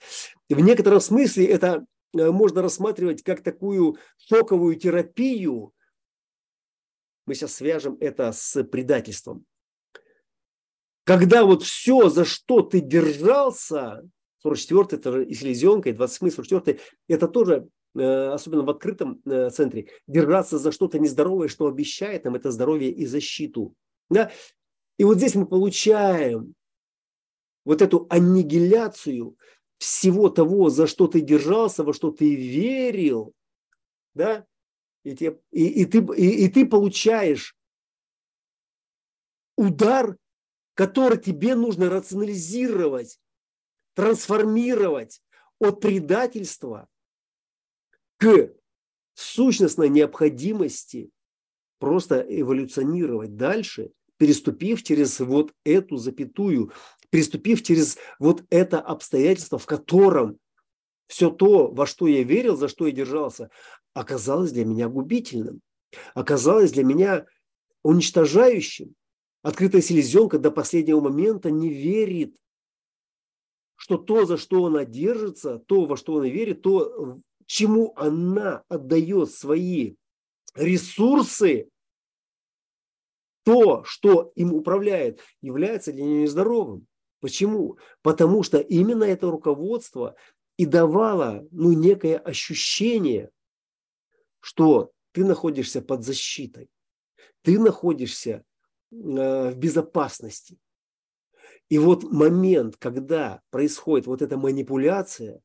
[0.49, 1.85] В некотором смысле это
[2.15, 5.73] э, можно рассматривать как такую шоковую терапию.
[7.25, 9.45] Мы сейчас свяжем это с предательством.
[11.03, 14.07] Когда вот все, за что ты держался,
[14.43, 17.67] 44 это же и селезенка, и 27 44 это тоже
[17.97, 19.21] особенно в открытом
[19.51, 23.73] центре, держаться за что-то нездоровое, что обещает нам это здоровье и защиту.
[24.09, 24.31] Да?
[24.97, 26.53] И вот здесь мы получаем
[27.65, 29.37] вот эту аннигиляцию
[29.77, 33.33] всего того, за что ты держался, во что ты верил,
[34.13, 34.45] да,
[35.03, 37.55] и, тебе, и, и, ты, и, и ты получаешь
[39.55, 40.17] удар,
[40.73, 43.19] который тебе нужно рационализировать,
[43.93, 45.21] трансформировать
[45.59, 46.87] от предательства
[48.17, 48.53] к
[49.13, 51.09] сущностной необходимости
[51.79, 56.71] просто эволюционировать дальше переступив через вот эту запятую,
[57.09, 60.39] переступив через вот это обстоятельство, в котором
[61.07, 63.49] все то, во что я верил, за что я держался,
[63.93, 65.61] оказалось для меня губительным,
[66.13, 67.25] оказалось для меня
[67.83, 68.93] уничтожающим.
[69.43, 72.35] Открытая селезенка до последнего момента не верит,
[73.75, 79.31] что то, за что она держится, то, во что она верит, то, чему она отдает
[79.31, 79.95] свои
[80.55, 81.69] ресурсы,
[83.43, 86.85] то, что им управляет, является для нее нездоровым.
[87.21, 87.77] Почему?
[88.01, 90.15] Потому что именно это руководство
[90.57, 93.31] и давало ну, некое ощущение,
[94.41, 96.69] что ты находишься под защитой,
[97.41, 98.43] ты находишься э,
[98.91, 100.59] в безопасности.
[101.69, 105.41] И вот момент, когда происходит вот эта манипуляция,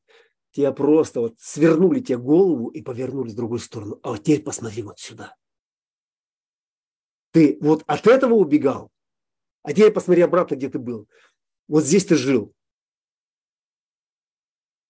[0.53, 3.99] тебя просто вот свернули тебе голову и повернули в другую сторону.
[4.03, 5.35] А вот теперь посмотри вот сюда.
[7.31, 8.91] Ты вот от этого убегал,
[9.63, 11.09] а теперь посмотри обратно, где ты был.
[11.67, 12.53] Вот здесь ты жил.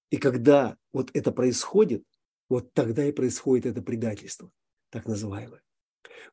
[0.09, 2.03] И когда вот это происходит,
[2.49, 4.51] вот тогда и происходит это предательство,
[4.89, 5.64] так называемое.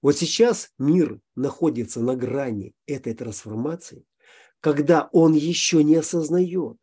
[0.03, 4.05] Вот сейчас мир находится на грани этой трансформации,
[4.61, 6.77] когда он еще не осознает,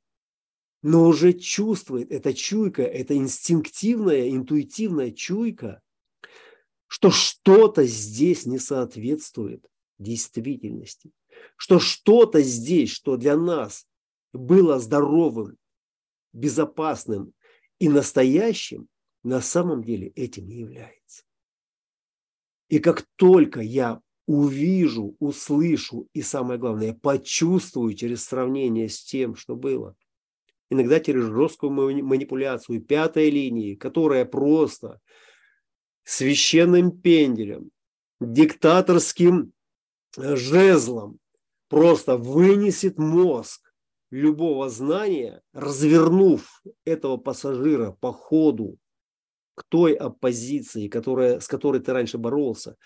[0.82, 5.82] но уже чувствует, эта чуйка, эта инстинктивная, интуитивная чуйка,
[6.88, 9.66] что что-то здесь не соответствует
[9.98, 11.12] действительности,
[11.56, 13.86] что что-то здесь, что для нас
[14.34, 15.58] было здоровым,
[16.34, 17.34] безопасным
[17.80, 18.88] и настоящим,
[19.24, 21.24] на самом деле этим не является.
[22.70, 29.56] И как только я увижу, услышу и самое главное, почувствую через сравнение с тем, что
[29.56, 29.96] было,
[30.70, 35.00] иногда через жесткую манипуляцию пятой линии, которая просто
[36.04, 37.72] священным пенделем,
[38.20, 39.52] диктаторским
[40.18, 41.20] э, жезлом
[41.70, 43.62] просто вынесет мозг
[44.10, 48.78] любого знания, развернув этого пассажира по ходу
[49.56, 52.78] к той оппозиции, которая, с которой ты раньше боролся,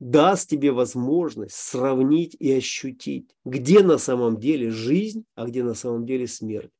[0.00, 6.06] даст тебе возможность сравнить и ощутить, где на самом деле жизнь, а где на самом
[6.06, 6.70] деле смерть.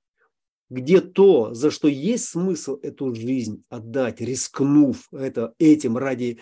[0.70, 6.38] Где то, за что есть смысл эту жизнь отдать, рискнув это, этим ради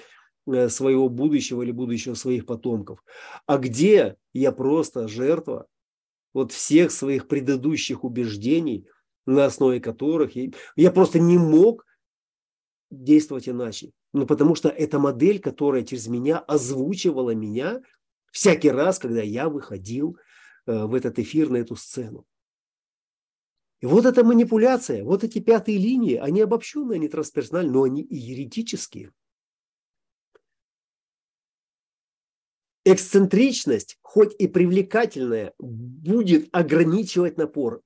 [0.47, 3.03] э, своего будущего или будущего своих потомков.
[3.47, 5.67] А где я просто жертва
[6.33, 8.87] вот всех своих предыдущих убеждений,
[9.27, 11.85] на основе которых я, я просто не мог
[12.91, 13.93] действовать иначе.
[14.13, 17.83] Ну, потому что это модель, которая через меня озвучивала меня
[18.31, 20.19] всякий раз, когда я выходил
[20.67, 22.27] э, в этот эфир, на эту сцену.
[23.81, 28.17] И вот эта манипуляция, вот эти пятые линии, они обобщенные, они трансперсональные, но они и
[28.17, 29.13] еретические.
[32.85, 37.83] Эксцентричность, хоть и привлекательная, будет ограничивать напор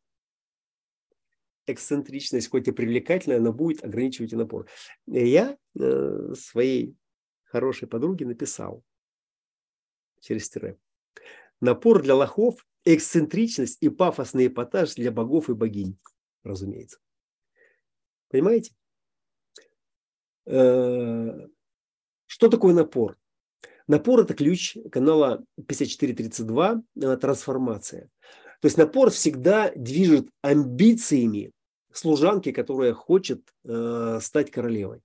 [1.66, 4.68] эксцентричность, хоть и привлекательная, она будет ограничивать и напор.
[5.06, 6.96] Я э, своей
[7.44, 8.82] хорошей подруге написал
[10.20, 10.78] через тире.
[11.60, 15.98] Напор для лохов, эксцентричность и пафосный эпатаж для богов и богинь,
[16.42, 16.98] разумеется.
[18.28, 18.74] Понимаете?
[20.46, 21.46] Э,
[22.26, 23.18] что такое напор?
[23.86, 28.10] Напор– это ключ канала 5432 э, «Трансформация».
[28.62, 31.50] То есть напор всегда движет амбициями
[31.92, 35.00] служанки, которая хочет э, стать королевой.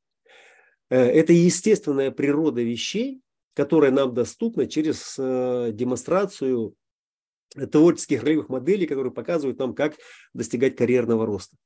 [0.91, 3.19] Э, это естественная природа вещей,
[3.55, 6.75] которая нам доступна через э, демонстрацию
[7.71, 9.95] творческих ролевых моделей, которые показывают нам, как
[10.35, 11.57] достигать карьерного роста.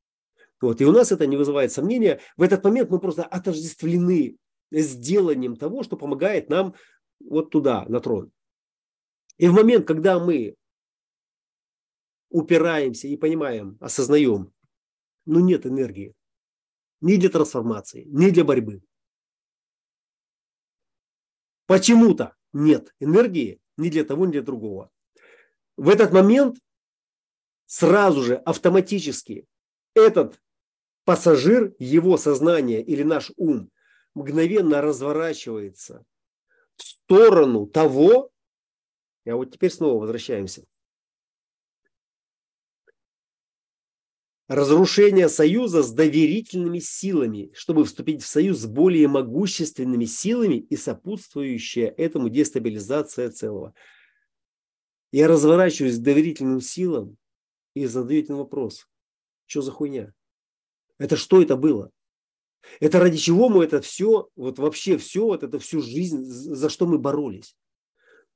[0.61, 0.79] Вот.
[0.79, 2.21] И у нас это не вызывает сомнения.
[2.37, 4.37] В этот момент мы просто отождествлены
[4.71, 6.73] с деланием того, что помогает нам
[7.19, 8.31] вот туда, на трон.
[9.37, 10.55] И в момент, когда мы
[12.31, 14.51] упираемся и понимаем, осознаем,
[15.25, 16.15] ну, нет энергии
[17.01, 18.81] ни для трансформации, ни для борьбы.
[21.67, 24.91] Почему-то нет энергии ни для того, ни для другого.
[25.77, 26.57] В этот момент
[27.65, 29.47] сразу же автоматически
[29.95, 30.39] этот
[31.05, 33.71] пассажир, его сознание или наш ум
[34.13, 36.05] мгновенно разворачивается
[36.75, 38.31] в сторону того,
[39.25, 40.65] а вот теперь снова возвращаемся
[44.51, 51.87] разрушение союза с доверительными силами, чтобы вступить в союз с более могущественными силами и сопутствующая
[51.87, 53.73] этому дестабилизация целого.
[55.13, 57.15] Я разворачиваюсь к доверительным силам
[57.75, 58.89] и задаю один вопрос.
[59.45, 60.13] Что за хуйня?
[60.97, 61.89] Это что это было?
[62.81, 66.85] Это ради чего мы это все, вот вообще все, вот это всю жизнь, за что
[66.85, 67.55] мы боролись?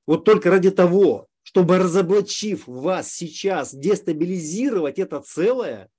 [0.08, 5.90] Вот только ради того, чтобы разоблачив вас сейчас, дестабилизировать это целое,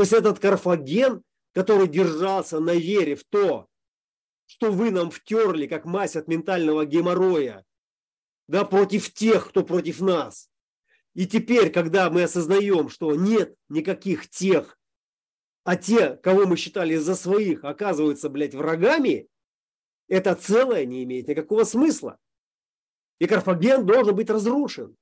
[0.00, 1.22] то есть этот Карфаген,
[1.52, 3.68] который держался на вере в то,
[4.46, 7.66] что вы нам втерли, как мазь от ментального геморроя,
[8.48, 10.48] да, против тех, кто против нас.
[11.12, 14.78] И теперь, когда мы осознаем, что нет никаких тех,
[15.64, 19.28] а те, кого мы считали за своих, оказываются, блядь, врагами,
[20.08, 22.16] это целое не имеет никакого смысла.
[23.18, 24.96] И Карфаген должен быть разрушен.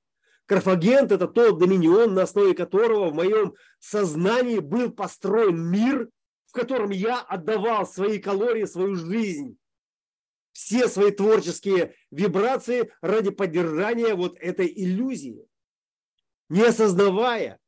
[0.49, 6.09] Карфагент– это тот доминион, на основе которого в моем сознании был построен мир,
[6.47, 9.59] в котором я отдавал свои калории, свою жизнь,
[10.53, 15.47] все свои творческие вибрации ради поддержания вот этой иллюзии.
[16.49, 17.59] Не осознавая,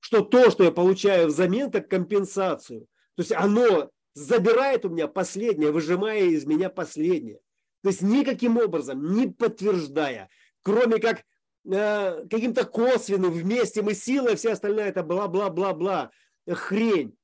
[0.00, 5.70] что то, что я получаю взамен как компенсацию, то есть оно забирает у меня последнее,
[5.70, 7.38] выжимая из меня последнее.
[7.84, 10.28] То есть никаким образом, не подтверждая,
[10.62, 11.22] кроме как
[11.68, 16.12] Э, каким-то косвенным, вместе мы сила, и все остальное это бла-бла-бла-бла,
[16.48, 17.16] хрень.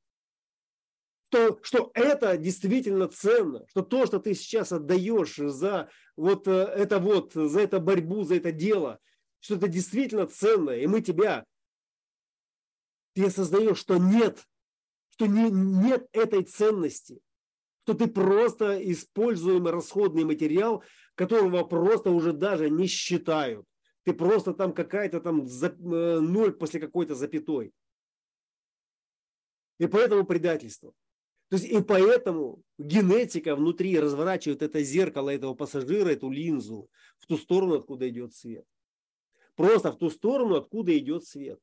[1.31, 6.99] То, что это действительно ценно, что то, что ты сейчас отдаешь за вот э, это
[6.99, 8.99] вот, за эту борьбу, за это дело,
[9.39, 11.45] что это действительно ценно, и мы тебя,
[13.15, 14.45] ты осознаешь, что нет,
[15.11, 17.21] что не, нет этой ценности,
[17.85, 20.83] что ты просто используемый расходный материал,
[21.15, 23.67] которого просто уже даже не считают
[24.05, 27.73] ты просто там какая-то там за, э, ноль после какой-то запятой.
[29.79, 30.93] И поэтому предательство.
[31.49, 36.89] То есть и поэтому генетика внутри разворачивает это зеркало этого пассажира, эту линзу
[37.19, 38.65] в ту сторону, откуда идет свет.
[39.55, 41.61] Просто в ту сторону, откуда идет свет.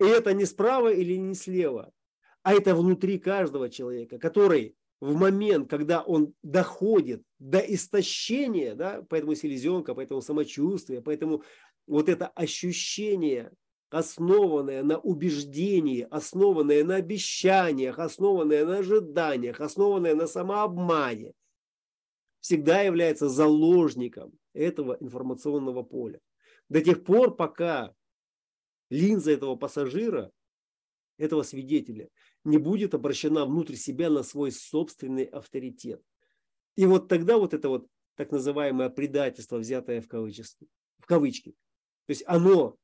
[0.00, 1.92] И это не справа или не слева,
[2.42, 9.34] а это внутри каждого человека, который в момент, когда он доходит до истощения, да, поэтому
[9.34, 11.42] селезенка, поэтому самочувствие, поэтому
[11.86, 13.52] вот это ощущение
[13.90, 21.32] основанное на убеждении, основанное на обещаниях, основанное на ожиданиях, основанное на самообмане,
[22.40, 26.20] всегда является заложником этого информационного поля.
[26.68, 27.94] До тех пор, пока
[28.90, 30.30] линза этого пассажира,
[31.16, 32.08] этого свидетеля,
[32.44, 36.02] не будет обращена внутрь себя на свой собственный авторитет.
[36.76, 37.86] И вот тогда вот это вот
[38.16, 40.66] так называемое предательство, взятое в, кавычество,
[40.98, 41.50] в кавычки,
[42.06, 42.76] то есть оно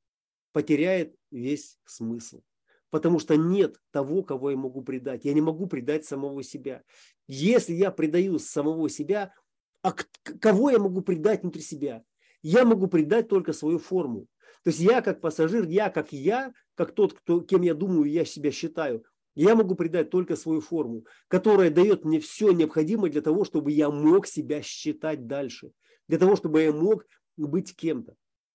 [0.53, 2.43] потеряет весь смысл.
[2.91, 5.25] Потому что нет того, кого я могу предать.
[5.25, 6.85] Я не могу предать самого себя.
[7.27, 9.35] Если я предаю самого себя,
[9.83, 9.93] а
[10.41, 12.05] кого я могу предать внутри себя?
[12.41, 14.29] Я могу предать только свою форму.
[14.63, 18.25] То есть я как пассажир, я как я, как тот, кто, кем я думаю, я
[18.25, 23.45] себя считаю, я могу предать только свою форму, которая дает мне все необходимое для того,
[23.45, 25.73] чтобы я мог себя считать дальше,
[26.09, 27.07] для того, чтобы я мог
[27.37, 28.15] быть кем-то.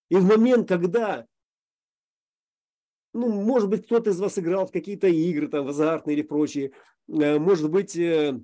[0.09, 1.25] И в момент, когда,
[3.13, 6.71] ну, может быть, кто-то из вас играл в какие-то игры, там, в азартные или прочие,
[7.07, 8.39] э, может быть, э,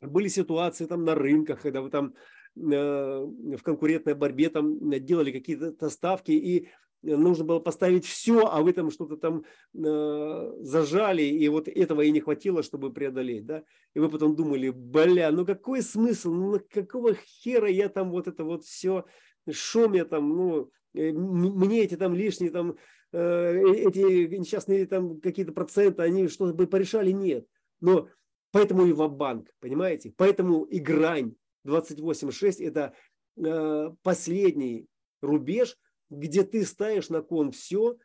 [0.00, 2.14] были ситуации там на рынках, когда вы там
[2.56, 6.68] э, в конкурентной борьбе там делали какие-то ставки, и
[7.02, 9.44] нужно было поставить все, а вы там что-то там
[9.74, 14.70] э, зажали, и вот этого и не хватило, чтобы преодолеть, да, и вы потом думали,
[14.70, 19.04] бля, ну какой смысл, ну какого хера я там вот это вот все,
[19.50, 22.76] что мне там, ну, э, мне эти там лишние там,
[23.12, 27.46] э, эти несчастные там какие-то проценты, они что-то бы порешали, нет,
[27.80, 28.08] но
[28.52, 31.34] поэтому и в банк понимаете, поэтому и грань
[31.66, 32.94] 28.6 это
[33.36, 34.86] э, последний
[35.20, 35.76] рубеж,
[36.12, 37.96] где ты ставишь на кон все,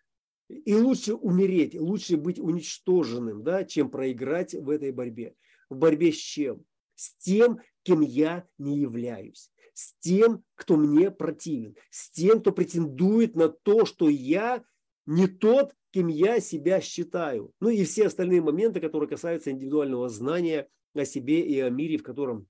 [0.50, 5.36] и лучше умереть, лучше быть уничтоженным, да, чем проиграть в этой борьбе.
[5.70, 6.64] В борьбе с чем?
[6.96, 9.52] С тем, кем я не являюсь.
[9.74, 11.76] С тем, кто мне противен.
[11.92, 14.64] С тем, кто претендует на то, что я
[15.06, 17.52] не тот, кем я себя считаю.
[17.60, 22.04] Ну и все остальные моменты, которые касаются индивидуального знания о себе и о мире, в
[22.04, 22.48] котором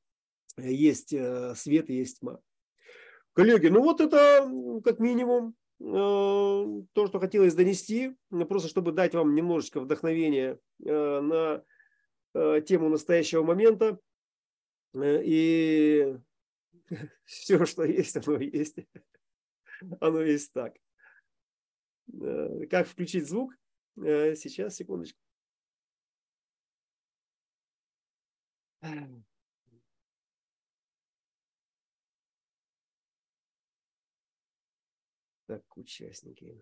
[0.58, 2.39] есть э, свет и есть тьма.
[3.38, 4.50] Коллеги, ну вот это
[4.84, 8.18] как минимум э, то, что хотелось донести,
[8.50, 11.64] просто чтобы дать вам немножечко вдохновения э, на
[12.34, 14.00] э, тему настоящего момента.
[14.96, 16.18] И
[17.26, 18.78] все, что есть, оно есть.
[20.00, 20.74] Оно есть так.
[22.72, 23.54] Как включить звук?
[23.96, 25.20] Сейчас, секундочку.
[35.48, 36.62] Так, участники.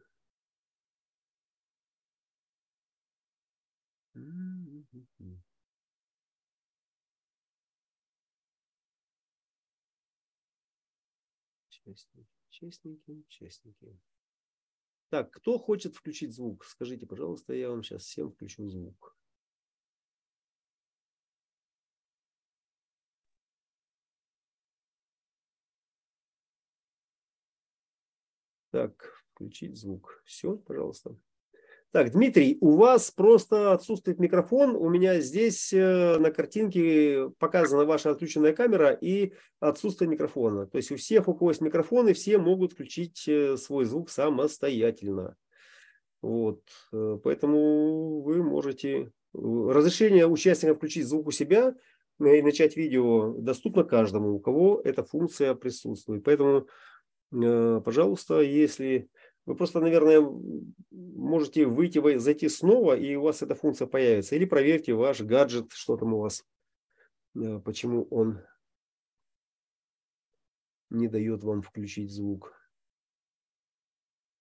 [12.49, 13.99] Участники, участники.
[15.09, 16.65] Так, кто хочет включить звук?
[16.65, 19.17] Скажите, пожалуйста, я вам сейчас всем включу звук.
[28.75, 30.21] Так, включить звук.
[30.25, 31.15] Все, пожалуйста.
[31.91, 34.75] Так, Дмитрий, у вас просто отсутствует микрофон.
[34.75, 40.67] У меня здесь э, на картинке показана ваша отключенная камера и отсутствие микрофона.
[40.67, 45.37] То есть у всех, у кого есть микрофоны, все могут включить э, свой звук самостоятельно.
[46.21, 46.59] Вот.
[46.91, 49.13] Э, поэтому вы можете...
[49.31, 51.75] Разрешение участника включить звук у себя
[52.19, 56.25] и начать видео доступно каждому, у кого эта функция присутствует.
[56.25, 56.67] Поэтому
[57.81, 59.09] пожалуйста, если
[59.45, 60.21] вы просто, наверное,
[60.91, 64.35] можете выйти, зайти снова, и у вас эта функция появится.
[64.35, 66.43] Или проверьте ваш гаджет, что там у вас,
[67.35, 68.41] э, почему он
[70.89, 72.53] не дает вам включить звук.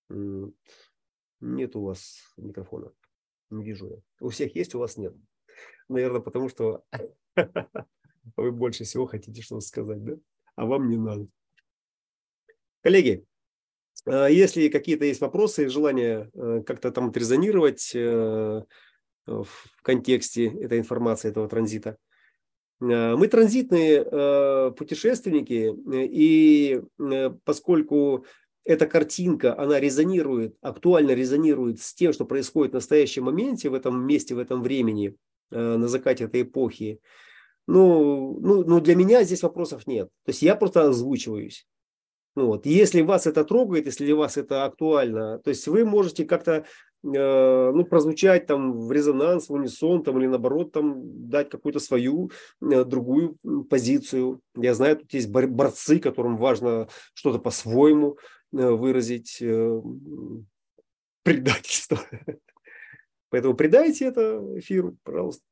[0.08, 2.92] Нет у вас микрофона.
[3.50, 3.96] Не вижу я.
[4.20, 5.14] У всех есть, у вас нет.
[5.88, 6.84] Наверное, потому что
[8.36, 10.14] вы больше всего хотите что-то сказать, да?
[10.56, 11.28] А вам не надо.
[12.84, 13.24] Коллеги,
[14.04, 18.62] э, если какие-то есть вопросы, желание э, как-то там отрезонировать э,
[19.24, 19.48] в
[19.82, 21.96] контексте этой информации, этого транзита,
[22.80, 26.82] мы транзитные путешественники, и
[27.44, 28.26] поскольку
[28.64, 34.04] эта картинка, она резонирует, актуально резонирует с тем, что происходит в настоящем моменте, в этом
[34.06, 35.16] месте, в этом времени,
[35.50, 37.00] на закате этой эпохи,
[37.66, 40.08] ну, ну, ну для меня здесь вопросов нет.
[40.24, 41.66] То есть я просто озвучиваюсь.
[42.36, 42.66] Ну вот.
[42.66, 46.64] Если вас это трогает, если вас это актуально, то есть вы можете как-то э,
[47.02, 52.30] ну, прозвучать там в резонанс, в унисон, там, или наоборот, там, дать какую-то свою
[52.60, 53.36] э, другую
[53.70, 54.40] позицию.
[54.56, 58.18] Я знаю, тут есть борцы, которым важно что-то по-своему
[58.52, 59.42] э, выразить.
[61.22, 62.00] предательство.
[63.30, 65.44] Поэтому предайте это эфиру, пожалуйста.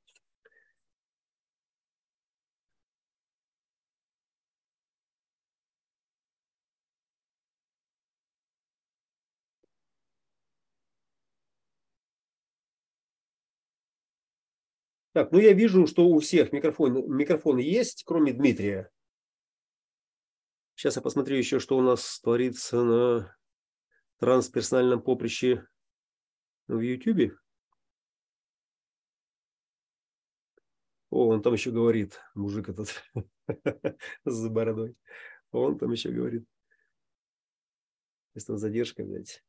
[15.13, 18.91] Так, ну я вижу, что у всех микрофон, микрофон есть, кроме Дмитрия.
[20.75, 23.37] Сейчас я посмотрю еще, что у нас творится на
[24.19, 25.67] трансперсональном поприще
[26.67, 27.35] в YouTube.
[31.11, 32.89] О, он там еще говорит, мужик этот
[34.25, 34.97] с бородой.
[35.51, 36.47] Он там еще говорит.
[38.35, 39.45] Есть там задержка, блядь.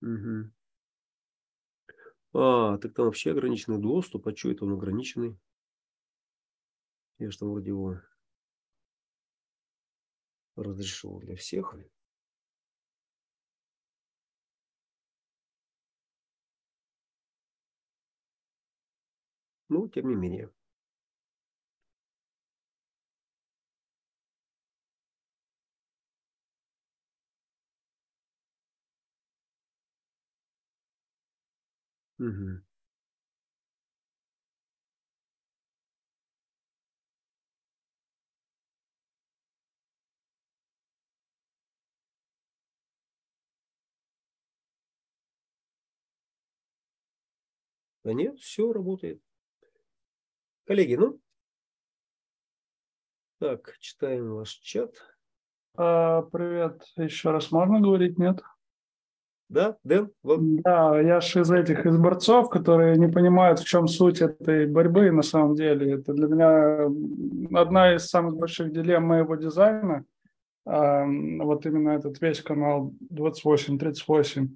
[0.00, 0.50] Угу.
[2.32, 4.28] А, так там вообще ограниченный доступ.
[4.28, 5.38] А что это он ограниченный?
[7.18, 8.00] Я же там вроде его
[10.56, 11.74] разрешил для всех.
[19.70, 20.50] Ну, тем не менее.
[32.18, 32.60] Угу.
[48.02, 49.22] Да нет, все работает.
[50.66, 51.20] Коллеги, ну,
[53.38, 54.94] так, читаем ваш чат.
[55.76, 58.42] А, привет, еще раз можно говорить, нет?
[59.48, 60.10] Да, Дэн?
[60.22, 60.40] Вот.
[60.62, 65.10] Да, я же из этих, из борцов, которые не понимают, в чем суть этой борьбы
[65.10, 65.94] на самом деле.
[65.94, 70.04] Это для меня одна из самых больших дилемм моего дизайна.
[70.66, 74.48] А, вот именно этот весь канал 28-38.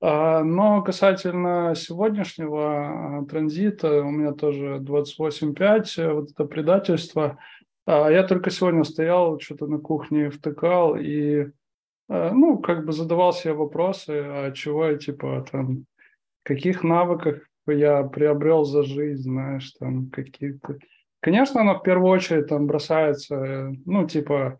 [0.00, 7.38] А, но касательно сегодняшнего а, транзита, у меня тоже 28.5, вот это предательство.
[7.86, 11.65] Я только сегодня стоял, что-то на кухне втыкал и Э,
[12.08, 15.86] ну, как бы задавал себе вопросы, а чего я, типа, там,
[16.42, 20.78] каких навыках я приобрел за жизнь, знаешь, там, какие-то...
[21.20, 24.58] Конечно, оно в первую очередь там бросается, ну, типа,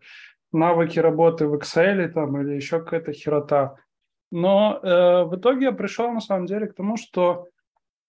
[0.51, 3.75] навыки работы в Excel там или еще какая-то херота.
[4.31, 7.47] Но э, в итоге я пришел, на самом деле, к тому, что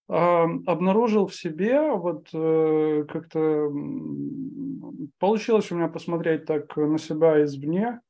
[0.09, 3.71] э, обнаружил в себе, вот э, как-то
[5.19, 8.01] получилось у меня посмотреть так на себя извне,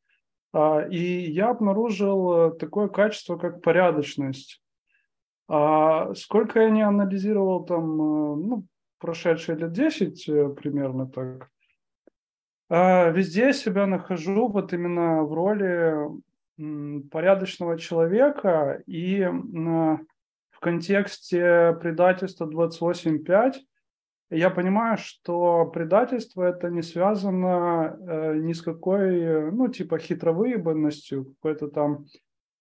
[0.55, 4.63] и я обнаружил э, такое качество, как порядочность.
[5.47, 8.67] А сколько я не анализировал там, э, ну,
[8.99, 11.51] прошедшие лет 10 э, примерно так,
[12.71, 15.95] а, везде себя нахожу вот именно в роли
[17.11, 23.55] порядочного человека и в контексте предательства 28.5
[24.31, 31.69] я понимаю, что предательство это не связано э, ни с какой, ну, типа хитровыебанностью, какой-то
[31.69, 32.05] там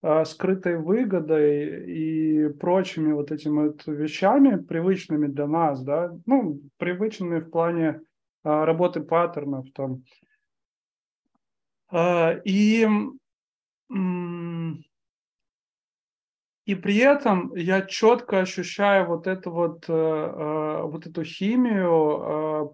[0.01, 7.39] э, скрытой выгодой и прочими вот этими вот вещами, привычными для нас, да, ну, привычными
[7.39, 7.99] в плане э,
[8.43, 10.03] работы паттернов там.
[11.91, 12.87] Э, и
[16.67, 22.67] и при этом я четко ощущаю вот эту вот, э, э, вот эту химию э,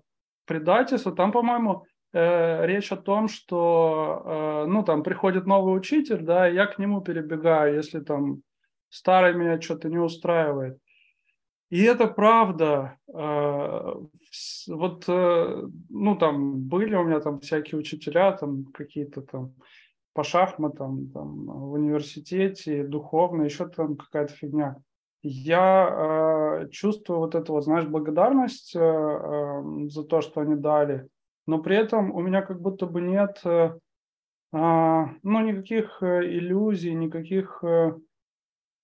[0.45, 1.15] предательства.
[1.15, 6.77] Там, по-моему, речь о том, что, ну, там приходит новый учитель, да, и я к
[6.77, 8.43] нему перебегаю, если там
[8.89, 10.77] старый меня что-то не устраивает.
[11.71, 12.97] И это правда.
[13.07, 19.55] Вот, ну, там были у меня там всякие учителя, там какие-то там
[20.13, 24.77] по шахматам там, в университете, духовно, еще там какая-то фигня.
[25.23, 31.07] Я э, чувствую вот эту, вот, знаешь, благодарность э, э, за то, что они дали,
[31.47, 33.71] но при этом у меня как будто бы нет э,
[34.53, 37.93] э, ну, никаких э, иллюзий, никаких э,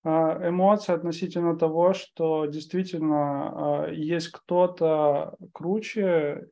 [0.04, 0.08] э,
[0.48, 6.48] эмоций относительно того, что действительно э, есть кто-то круче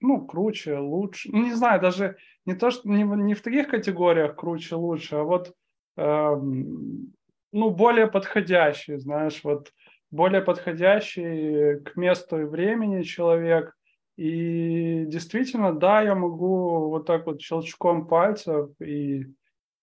[0.00, 1.30] ну, круче, лучше.
[1.32, 5.22] Ну, не знаю, даже не то, что не, не в таких категориях круче, лучше, а
[5.22, 5.54] вот,
[5.96, 7.12] эм,
[7.52, 9.72] ну, более подходящий, знаешь, вот
[10.10, 13.74] более подходящий к месту и времени человек.
[14.16, 19.26] И действительно, да, я могу вот так вот щелчком пальцев и,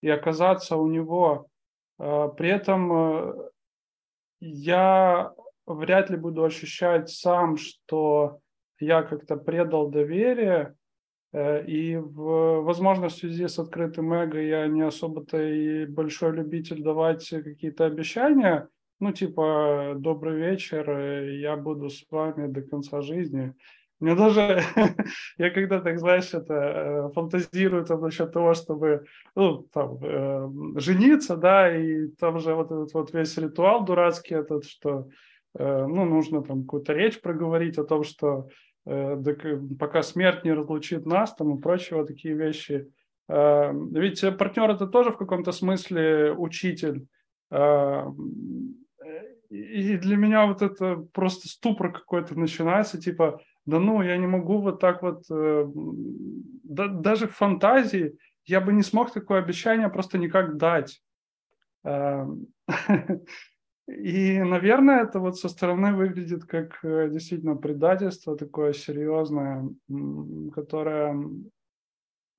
[0.01, 1.47] и оказаться у него.
[1.99, 3.49] Э, при этом э,
[4.41, 5.33] я
[5.65, 8.39] вряд ли буду ощущать сам, что
[8.79, 10.75] я как-то предал доверие,
[11.35, 16.81] Э, и, в, возможно, в связи с открытым эго я не особо-то и большой любитель
[16.81, 18.69] давать какие-то обещания,
[19.01, 23.53] ну, типа, добрый вечер, э, я буду с вами до конца жизни.
[23.99, 24.61] Мне даже,
[25.37, 29.03] я когда так, знаешь, это э, фантазирую там насчет того, чтобы,
[29.35, 34.63] ну, там, э, жениться, да, и там же вот этот вот весь ритуал дурацкий этот,
[34.63, 35.09] что,
[35.57, 38.49] ну, нужно там какую-то речь проговорить о том, что
[38.85, 39.17] э,
[39.79, 42.91] пока смерть не разлучит нас, там и прочие вот такие вещи.
[43.27, 47.07] Э, ведь партнер это тоже в каком-то смысле учитель.
[47.51, 48.05] Э,
[49.49, 54.59] и для меня вот это просто ступор какой-то начинается, типа, да ну, я не могу
[54.59, 55.67] вот так вот, э,
[56.63, 61.01] да, даже в фантазии я бы не смог такое обещание просто никак дать.
[63.87, 69.69] И, наверное, это вот со стороны выглядит как э, действительно предательство такое серьезное,
[70.53, 71.15] которое,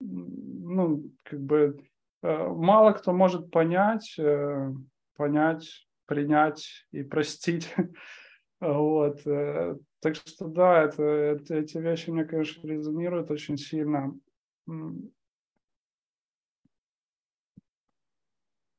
[0.00, 1.78] ну, как бы
[2.22, 4.72] э, мало кто может понять, э,
[5.16, 7.74] понять принять и простить.
[8.58, 9.22] Вот.
[9.22, 14.18] Так что да, это, это, эти вещи мне, конечно, резонируют очень сильно.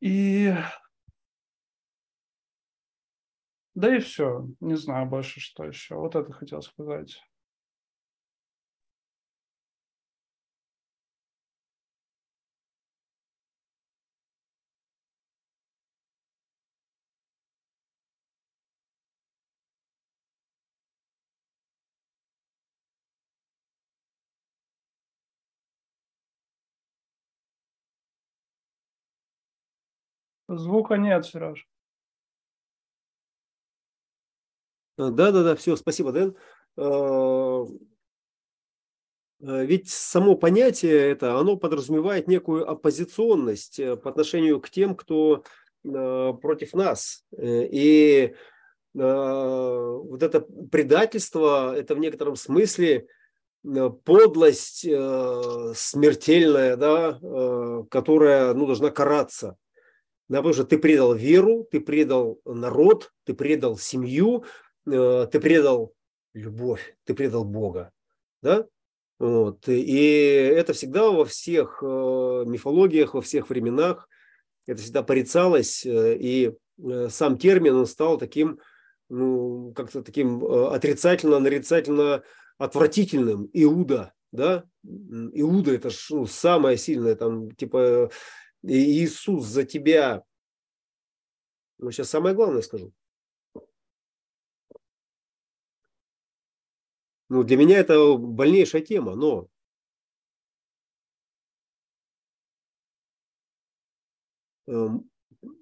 [0.01, 0.51] И
[3.77, 4.47] да и все.
[4.59, 5.95] Не знаю больше, что еще.
[5.95, 7.21] Вот это хотел сказать.
[30.49, 31.65] Звука нет, Сереж.
[34.97, 36.35] Да, да, да, все, спасибо, Дэн.
[36.75, 37.65] А,
[39.41, 45.43] а, ведь само понятие это, оно подразумевает некую оппозиционность э, по отношению к тем, кто
[45.83, 47.23] против нас.
[47.37, 48.35] Э, и
[48.93, 50.41] вот это
[50.71, 53.07] предательство, это в некотором смысле
[54.03, 57.19] подлость э, смертельная, да,
[57.91, 59.55] которая ну, должна караться.
[60.29, 64.43] Да, потому что ты предал веру, ты предал народ, ты предал семью,
[64.87, 65.93] э, ты предал
[66.33, 67.91] любовь, ты предал Бога.
[68.41, 68.67] Да?
[69.19, 69.67] Вот.
[69.67, 70.05] И
[70.55, 74.07] это всегда во всех э, мифологиях, во всех временах,
[74.65, 76.53] это всегда порицалось, э, и
[77.09, 78.59] сам термин он стал таким,
[79.09, 82.23] ну, как-то таким отрицательно, нарицательно
[82.59, 83.49] отвратительным.
[83.51, 84.63] Иуда, да?
[84.83, 88.11] Иуда это ж, ну, самое сильное, там, типа,
[88.63, 90.23] Иисус за тебя.
[91.79, 92.93] Ну, сейчас самое главное скажу.
[97.29, 99.47] Ну, для меня это больнейшая тема, но
[104.67, 105.09] эм,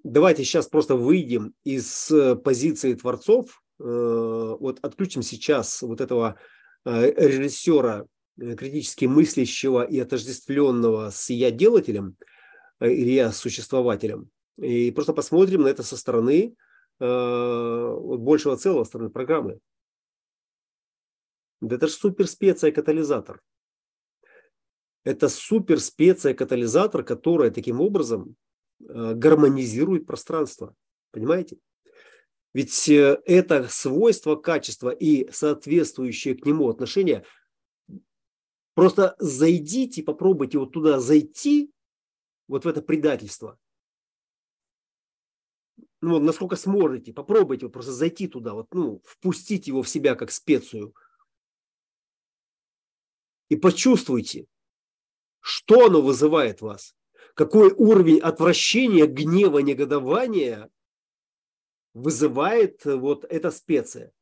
[0.04, 6.38] давайте сейчас просто выйдем из э, позиции творцов, э, вот отключим сейчас вот этого
[6.84, 8.06] э, режиссера,
[8.38, 12.16] критически мыслящего и отождествленного с я делателем–
[12.80, 14.30] или я существователем.
[14.58, 16.54] И просто посмотрим на это со стороны
[16.98, 19.58] большего целого, со стороны программы.
[21.60, 23.40] Да это же супер специя катализатор.
[25.04, 28.36] Это супер специя катализатор, которая таким образом
[28.80, 30.74] э, гармонизирует пространство.
[31.12, 31.58] Понимаете?
[32.52, 37.24] Ведь э, это свойство, качество и соответствующее к нему отношение.
[38.74, 41.70] Просто зайдите, попробуйте вот туда зайти,
[42.48, 43.58] вот в это предательство.
[46.00, 50.30] Ну, насколько сможете, попробуйте вот просто зайти туда, вот, ну, впустить его в себя как
[50.30, 50.94] специю.
[53.48, 54.46] И почувствуйте,
[55.40, 56.94] что оно вызывает вас.
[57.34, 60.70] Какой уровень отвращения, гнева, негодования
[61.94, 64.12] вызывает вот эта специя.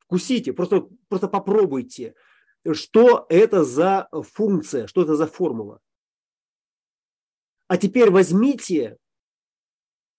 [0.00, 2.14] Вкусите, просто, просто попробуйте
[2.72, 5.80] что это за функция, что это за формула.
[7.68, 8.98] А теперь возьмите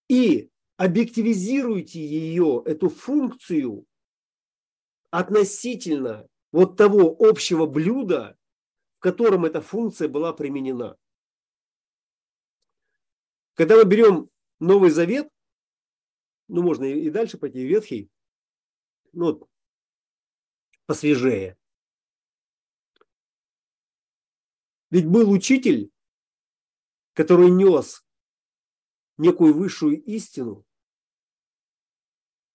[0.07, 3.85] и объективизируйте ее, эту функцию
[5.11, 8.37] относительно вот того общего блюда,
[8.97, 10.97] в котором эта функция была применена.
[13.53, 15.29] Когда мы берем Новый Завет,
[16.47, 18.09] ну можно и дальше пойти, Ветхий,
[19.11, 19.47] ну,
[20.85, 21.57] посвежее.
[24.89, 25.91] Ведь был учитель,
[27.13, 28.05] который нес
[29.17, 30.65] некую высшую истину,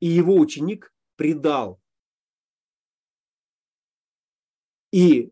[0.01, 1.81] и его ученик предал.
[4.93, 5.31] И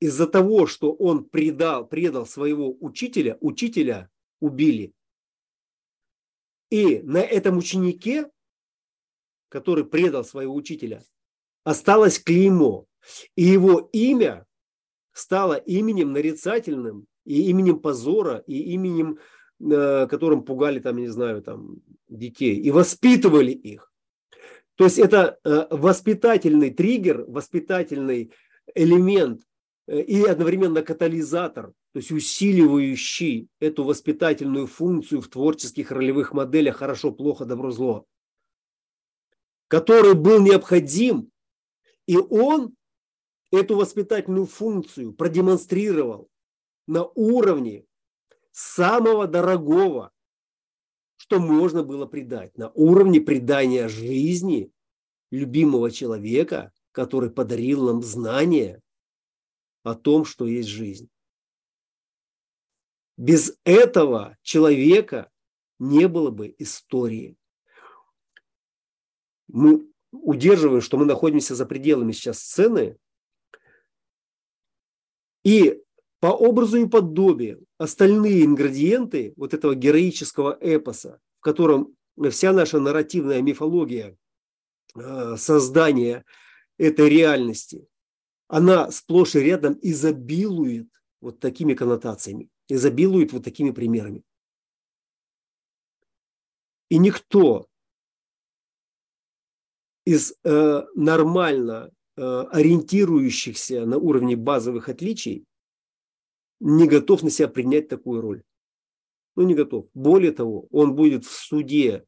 [0.00, 4.92] из-за того, что он предал, предал своего учителя, учителя убили.
[6.70, 8.30] И на этом ученике,
[9.48, 11.02] который предал своего учителя,
[11.62, 12.86] осталось клеймо.
[13.36, 14.46] И его имя
[15.12, 19.18] стало именем нарицательным, и именем позора, и именем,
[19.60, 21.76] э, которым пугали там, не знаю, там
[22.08, 23.93] детей, и воспитывали их.
[24.76, 28.32] То есть это э, воспитательный триггер, воспитательный
[28.74, 29.42] элемент
[29.86, 37.12] э, и одновременно катализатор, то есть усиливающий эту воспитательную функцию в творческих ролевых моделях «хорошо,
[37.12, 38.06] плохо, добро, зло»,
[39.68, 41.30] который был необходим,
[42.06, 42.74] и он
[43.52, 46.28] эту воспитательную функцию продемонстрировал
[46.88, 47.84] на уровне
[48.50, 50.10] самого дорогого,
[51.16, 54.72] что можно было предать, на уровне предания жизни
[55.30, 58.82] любимого человека, который подарил нам знание
[59.82, 61.08] о том, что есть жизнь.
[63.16, 65.30] Без этого человека
[65.78, 67.36] не было бы истории.
[69.48, 72.98] Мы удерживаем, что мы находимся за пределами сейчас сцены,
[75.44, 75.83] и
[76.24, 81.94] по образу и подобию остальные ингредиенты вот этого героического эпоса, в котором
[82.30, 84.16] вся наша нарративная мифология
[84.94, 86.24] э, создания
[86.78, 87.86] этой реальности,
[88.48, 90.88] она сплошь и рядом изобилует
[91.20, 94.22] вот такими коннотациями, изобилует вот такими примерами.
[96.88, 97.66] И никто
[100.06, 105.44] из э, нормально э, ориентирующихся на уровне базовых отличий
[106.60, 108.42] не готов на себя принять такую роль.
[109.36, 109.86] Ну, не готов.
[109.94, 112.04] Более того, он будет в суде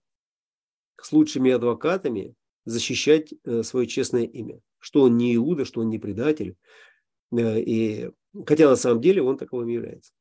[1.01, 2.35] с лучшими адвокатами
[2.65, 4.61] защищать э, свое честное имя.
[4.79, 6.57] Что он не Иуда, что он не предатель.
[7.33, 8.11] Э, и,
[8.47, 10.13] хотя на самом деле он таковым является.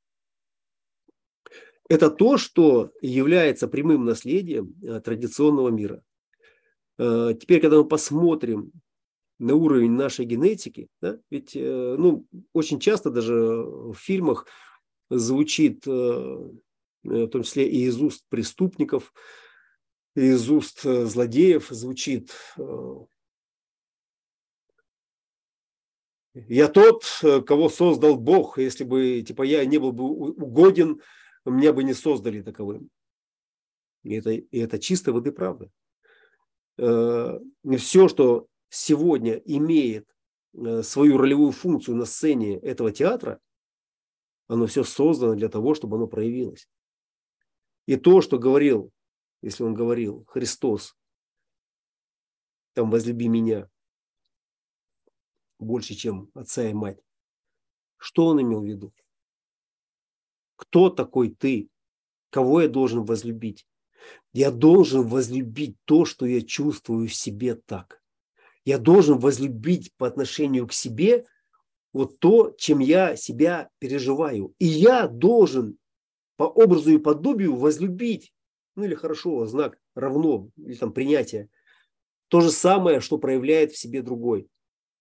[1.88, 6.04] Это то, что является прямым наследием э, традиционного мира.
[6.98, 8.72] Теперь, когда мы посмотрим
[9.40, 11.20] на уровень нашей генетики, да?
[11.30, 14.48] ведь э, ну, очень часто даже в фильмах
[15.10, 19.14] звучит, э, э, в том числе и из уст преступников,
[20.16, 22.32] и из уст злодеев звучит
[26.34, 27.06] я тот,
[27.48, 28.58] кого создал Бог.
[28.58, 31.02] Если бы типа я не был бы угоден,
[31.46, 32.90] меня бы не создали таковым.
[34.04, 35.70] И это, и это чисто воды правда.
[36.78, 40.08] Все, что сегодня имеет
[40.54, 43.40] э, свою ролевую функцию на сцене этого театра,
[44.48, 46.70] оно все создано для того, чтобы оно проявилось.
[47.88, 48.92] И то, что говорил,
[49.42, 50.96] если он говорил, Христос,
[52.74, 53.70] там возлюби меня
[55.60, 57.00] больше, чем отца и мать.
[57.98, 58.94] Что он имел в виду?
[60.56, 61.70] Кто такой ты?
[62.30, 63.68] Кого я должен возлюбить?
[64.34, 68.02] Я должен возлюбить то, что я чувствую в себе так.
[68.66, 71.26] Я должен возлюбить по отношению к себе
[71.94, 74.54] вот то, чем я себя переживаю.
[74.60, 75.78] И я должен
[76.36, 78.34] по образу и подобию возлюбить,
[78.76, 81.50] ну или хорошо, знак равно, или там принятие,
[82.28, 84.50] то же самое, что проявляет в себе другой.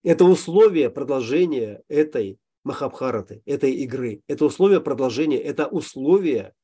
[0.05, 4.23] Это условие продолжения этой Махабхараты, этой игры.
[4.29, 6.55] Это условие продолжения, это условие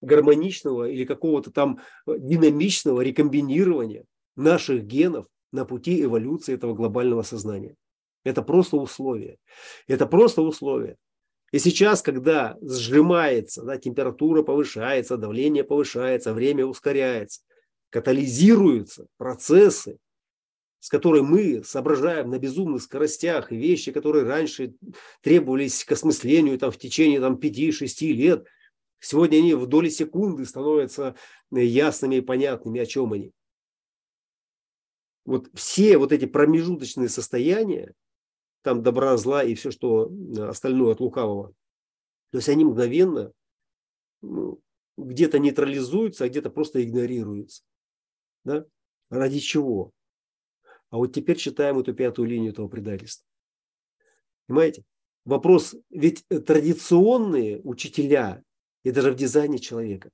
[0.00, 4.04] гармоничного или какого-то там динамичного рекомбинирования
[4.36, 7.76] наших генов на пути эволюции этого глобального сознания.
[8.24, 9.38] Это просто условие.
[9.86, 10.96] Это просто условие.
[11.52, 17.42] И сейчас, когда сжимается, да, температура повышается, давление повышается, время ускоряется,
[17.90, 19.98] катализируются процессы,
[20.80, 24.74] с которыми мы соображаем на безумных скоростях, и вещи, которые раньше
[25.22, 28.46] требовались к осмыслению там, в течение там, 5-6 лет,
[28.98, 31.14] сегодня они в доли секунды становятся
[31.52, 33.32] ясными и понятными, о чем они
[35.26, 37.92] вот все вот эти промежуточные состояния,
[38.62, 40.10] там добра, зла и все, что
[40.48, 41.52] остальное от лукавого,
[42.30, 43.32] то есть они мгновенно
[44.22, 44.60] ну,
[44.96, 47.62] где-то нейтрализуются, а где-то просто игнорируются.
[48.44, 48.66] Да?
[49.10, 49.92] Ради чего?
[50.90, 53.26] А вот теперь читаем эту пятую линию этого предательства.
[54.46, 54.84] Понимаете?
[55.24, 58.44] Вопрос, ведь традиционные учителя,
[58.84, 60.10] и даже в дизайне человека,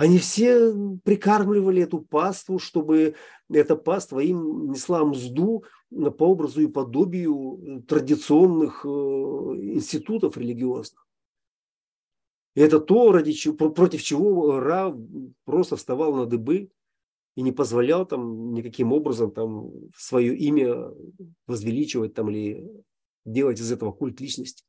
[0.00, 0.72] они все
[1.04, 3.16] прикармливали эту паству, чтобы
[3.50, 11.06] эта паства им несла мзду по образу и подобию э, традиционных э, институтов религиозных.
[12.54, 14.96] И это то, ради чего, против чего Ра
[15.44, 16.70] просто вставал на дыбы.
[17.36, 20.94] и не позволял там никаким образом там свое имя
[21.46, 22.66] возвеличивать там или
[23.26, 24.64] делать из этого культ личности.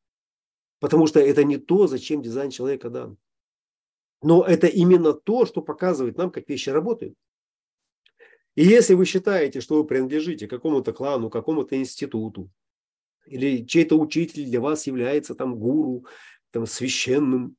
[0.82, 3.18] Потому что это не то, зачем дизайн человека дан.
[4.22, 7.16] Но это именно то, что показывает нам, как вещи работают.
[8.56, 12.52] И если вы считаете, что вы принадлежите какому-то клану, какому-то институту,
[13.26, 16.06] или чей-то учитель для вас является там гуру,
[16.52, 17.56] там священным,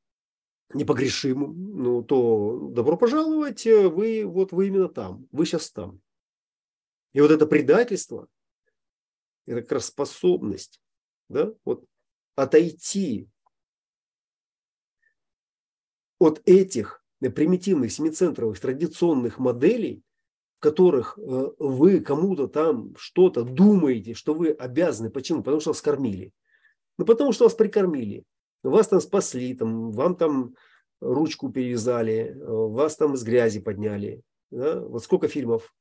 [0.75, 6.01] непогрешимым, ну, то добро пожаловать, э, вы вот вы именно там, вы сейчас там.
[7.13, 8.29] И вот это предательство,
[9.47, 10.81] это как раз способность,
[11.29, 11.85] да, вот
[12.37, 13.29] отойти
[16.23, 20.03] от этих примитивных семицентровых традиционных моделей,
[20.59, 25.11] в которых э, вы кому-то там что-то думаете, что вы обязаны.
[25.11, 25.43] Почему?
[25.43, 26.33] Потому что вас кормили.
[26.99, 28.25] Ну, потому что вас прикормили.
[28.63, 30.55] Вас там спасли, там, вам там
[31.01, 34.23] ручку перевязали, э, вас там из грязи подняли.
[34.51, 34.81] Да?
[34.81, 35.75] Вот сколько фильмов,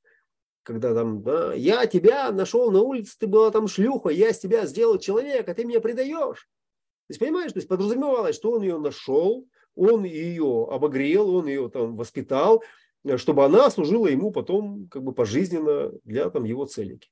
[0.63, 4.65] когда там, да, я тебя нашел на улице, ты была там шлюха, я с тебя
[4.65, 6.49] сделал человека, ты меня предаешь.
[7.07, 11.69] То есть, понимаешь, то есть подразумевалось, что он ее нашел, он ее обогрел, он ее
[11.69, 12.63] там воспитал,
[13.03, 17.09] э, чтобы она служила ему потом как бы пожизненно для там его целики.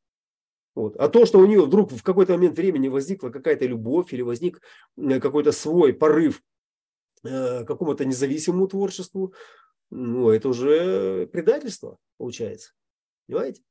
[0.76, 0.96] Вот.
[0.98, 4.62] А то, что у нее вдруг в какой-то момент времени возникла какая-то любовь или возник
[4.98, 6.42] э, какой-то свой порыв
[7.24, 9.34] э, какому-то независимому творчеству,
[9.90, 12.74] ну, это уже предательство получается.
[13.28, 13.62] Понимаете?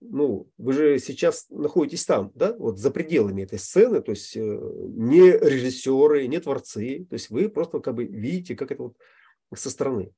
[0.00, 4.40] Ну, вы же сейчас находитесь там, да, вот за пределами этой сцены, то есть э,
[4.40, 8.96] не режиссеры, не творцы, то есть вы просто как бы видите, как это вот
[9.54, 10.12] со стороны.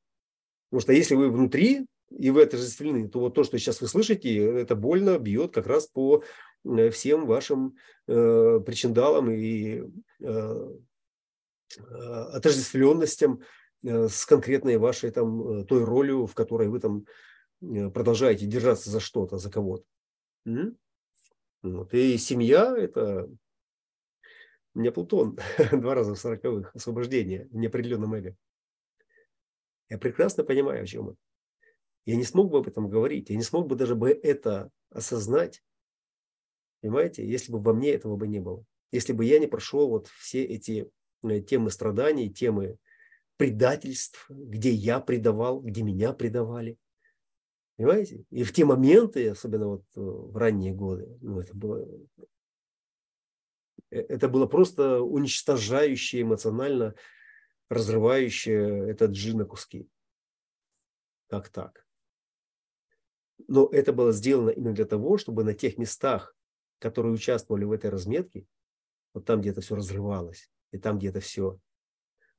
[0.71, 4.37] Потому что если вы внутри, и вы отождествлены, то вот то, что сейчас вы слышите,
[4.37, 6.23] это больно бьет как раз по
[6.65, 9.83] э, всем вашим э, причиндалам и
[10.21, 10.69] э,
[11.79, 11.83] э,
[12.33, 13.41] отождествленностям
[13.83, 17.07] с конкретной вашей там той ролью, в которой вы там
[17.61, 19.85] продолжаете держаться за что-то, за кого-то.
[21.63, 21.93] Вот.
[21.95, 23.29] И семья– это
[24.75, 25.39] у меня Плутон
[25.73, 28.37] два раза в сороковых, освобождение в неопределенном эго.
[29.89, 31.19] Я прекрасно понимаю, о чем это.
[32.07, 35.63] Я не смог бы об этом говорить, я не смог бы даже бы это осознать,
[36.81, 38.65] понимаете, если бы во мне этого бы не было.
[38.93, 40.91] Если бы я не прошел вот все эти
[41.23, 42.79] э, темы страданий, темы
[43.37, 46.77] предательств, где я предавал, где меня предавали.
[47.81, 48.27] Понимаете?
[48.29, 51.89] И в те моменты, особенно вот э, в ранние годы, ну, это было
[53.89, 56.95] э, это было просто уничтожающее эмоционально,
[57.71, 59.89] разрывающее этот джин на куски.
[61.31, 61.87] Как так?
[63.49, 66.37] Но это было сделано именно для того, чтобы на тех местах,
[66.81, 68.45] которые участвовали в этой разметке,
[69.15, 71.59] вот там, где это все разрывалось, и там, где это все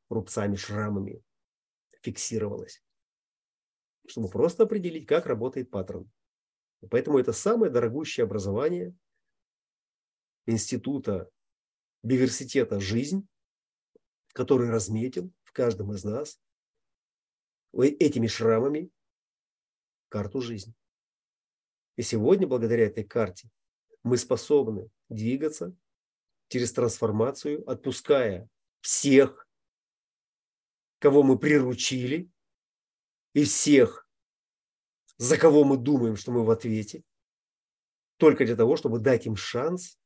[0.08, 1.24] рубцами, шрамами
[2.04, 2.84] фиксировалось,
[4.08, 6.10] чтобы просто определить, как работает паттерн.
[6.90, 8.96] Поэтому это самое дорогущее образование
[10.46, 11.30] института
[12.04, 13.28] биверситета «Жизнь»,
[14.34, 16.42] который разметил в каждом из нас
[17.74, 18.90] этими шрамами
[20.10, 20.74] карту жизни.
[21.98, 23.50] И сегодня, благодаря этой карте,
[24.04, 25.76] мы способны двигаться
[26.48, 28.50] через трансформацию, отпуская
[28.82, 29.48] всех,
[31.00, 32.30] кого мы приручили,
[33.34, 34.08] и всех,
[35.18, 37.04] за кого мы думаем, что мы в ответе,
[38.18, 39.98] только для того, чтобы дать им шанс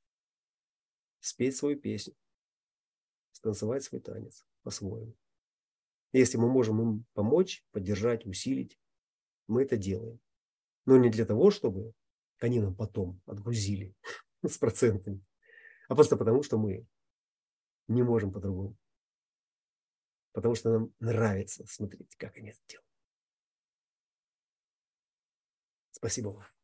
[1.19, 2.15] спеть свою песню,
[3.31, 5.15] станцевать свой танец по-своему.
[6.13, 8.79] Если мы можем им помочь, поддержать, усилить,
[9.47, 10.19] мы это делаем.
[10.85, 11.93] Но не для того, чтобы
[12.39, 13.95] они нам потом отгрузили
[14.43, 15.21] с процентами,
[15.89, 16.85] а просто потому, что мы
[17.87, 18.77] не можем по-другому.
[20.31, 22.94] Потому что нам нравится смотреть, как они это делают.
[26.05, 26.54] Спасибо вам.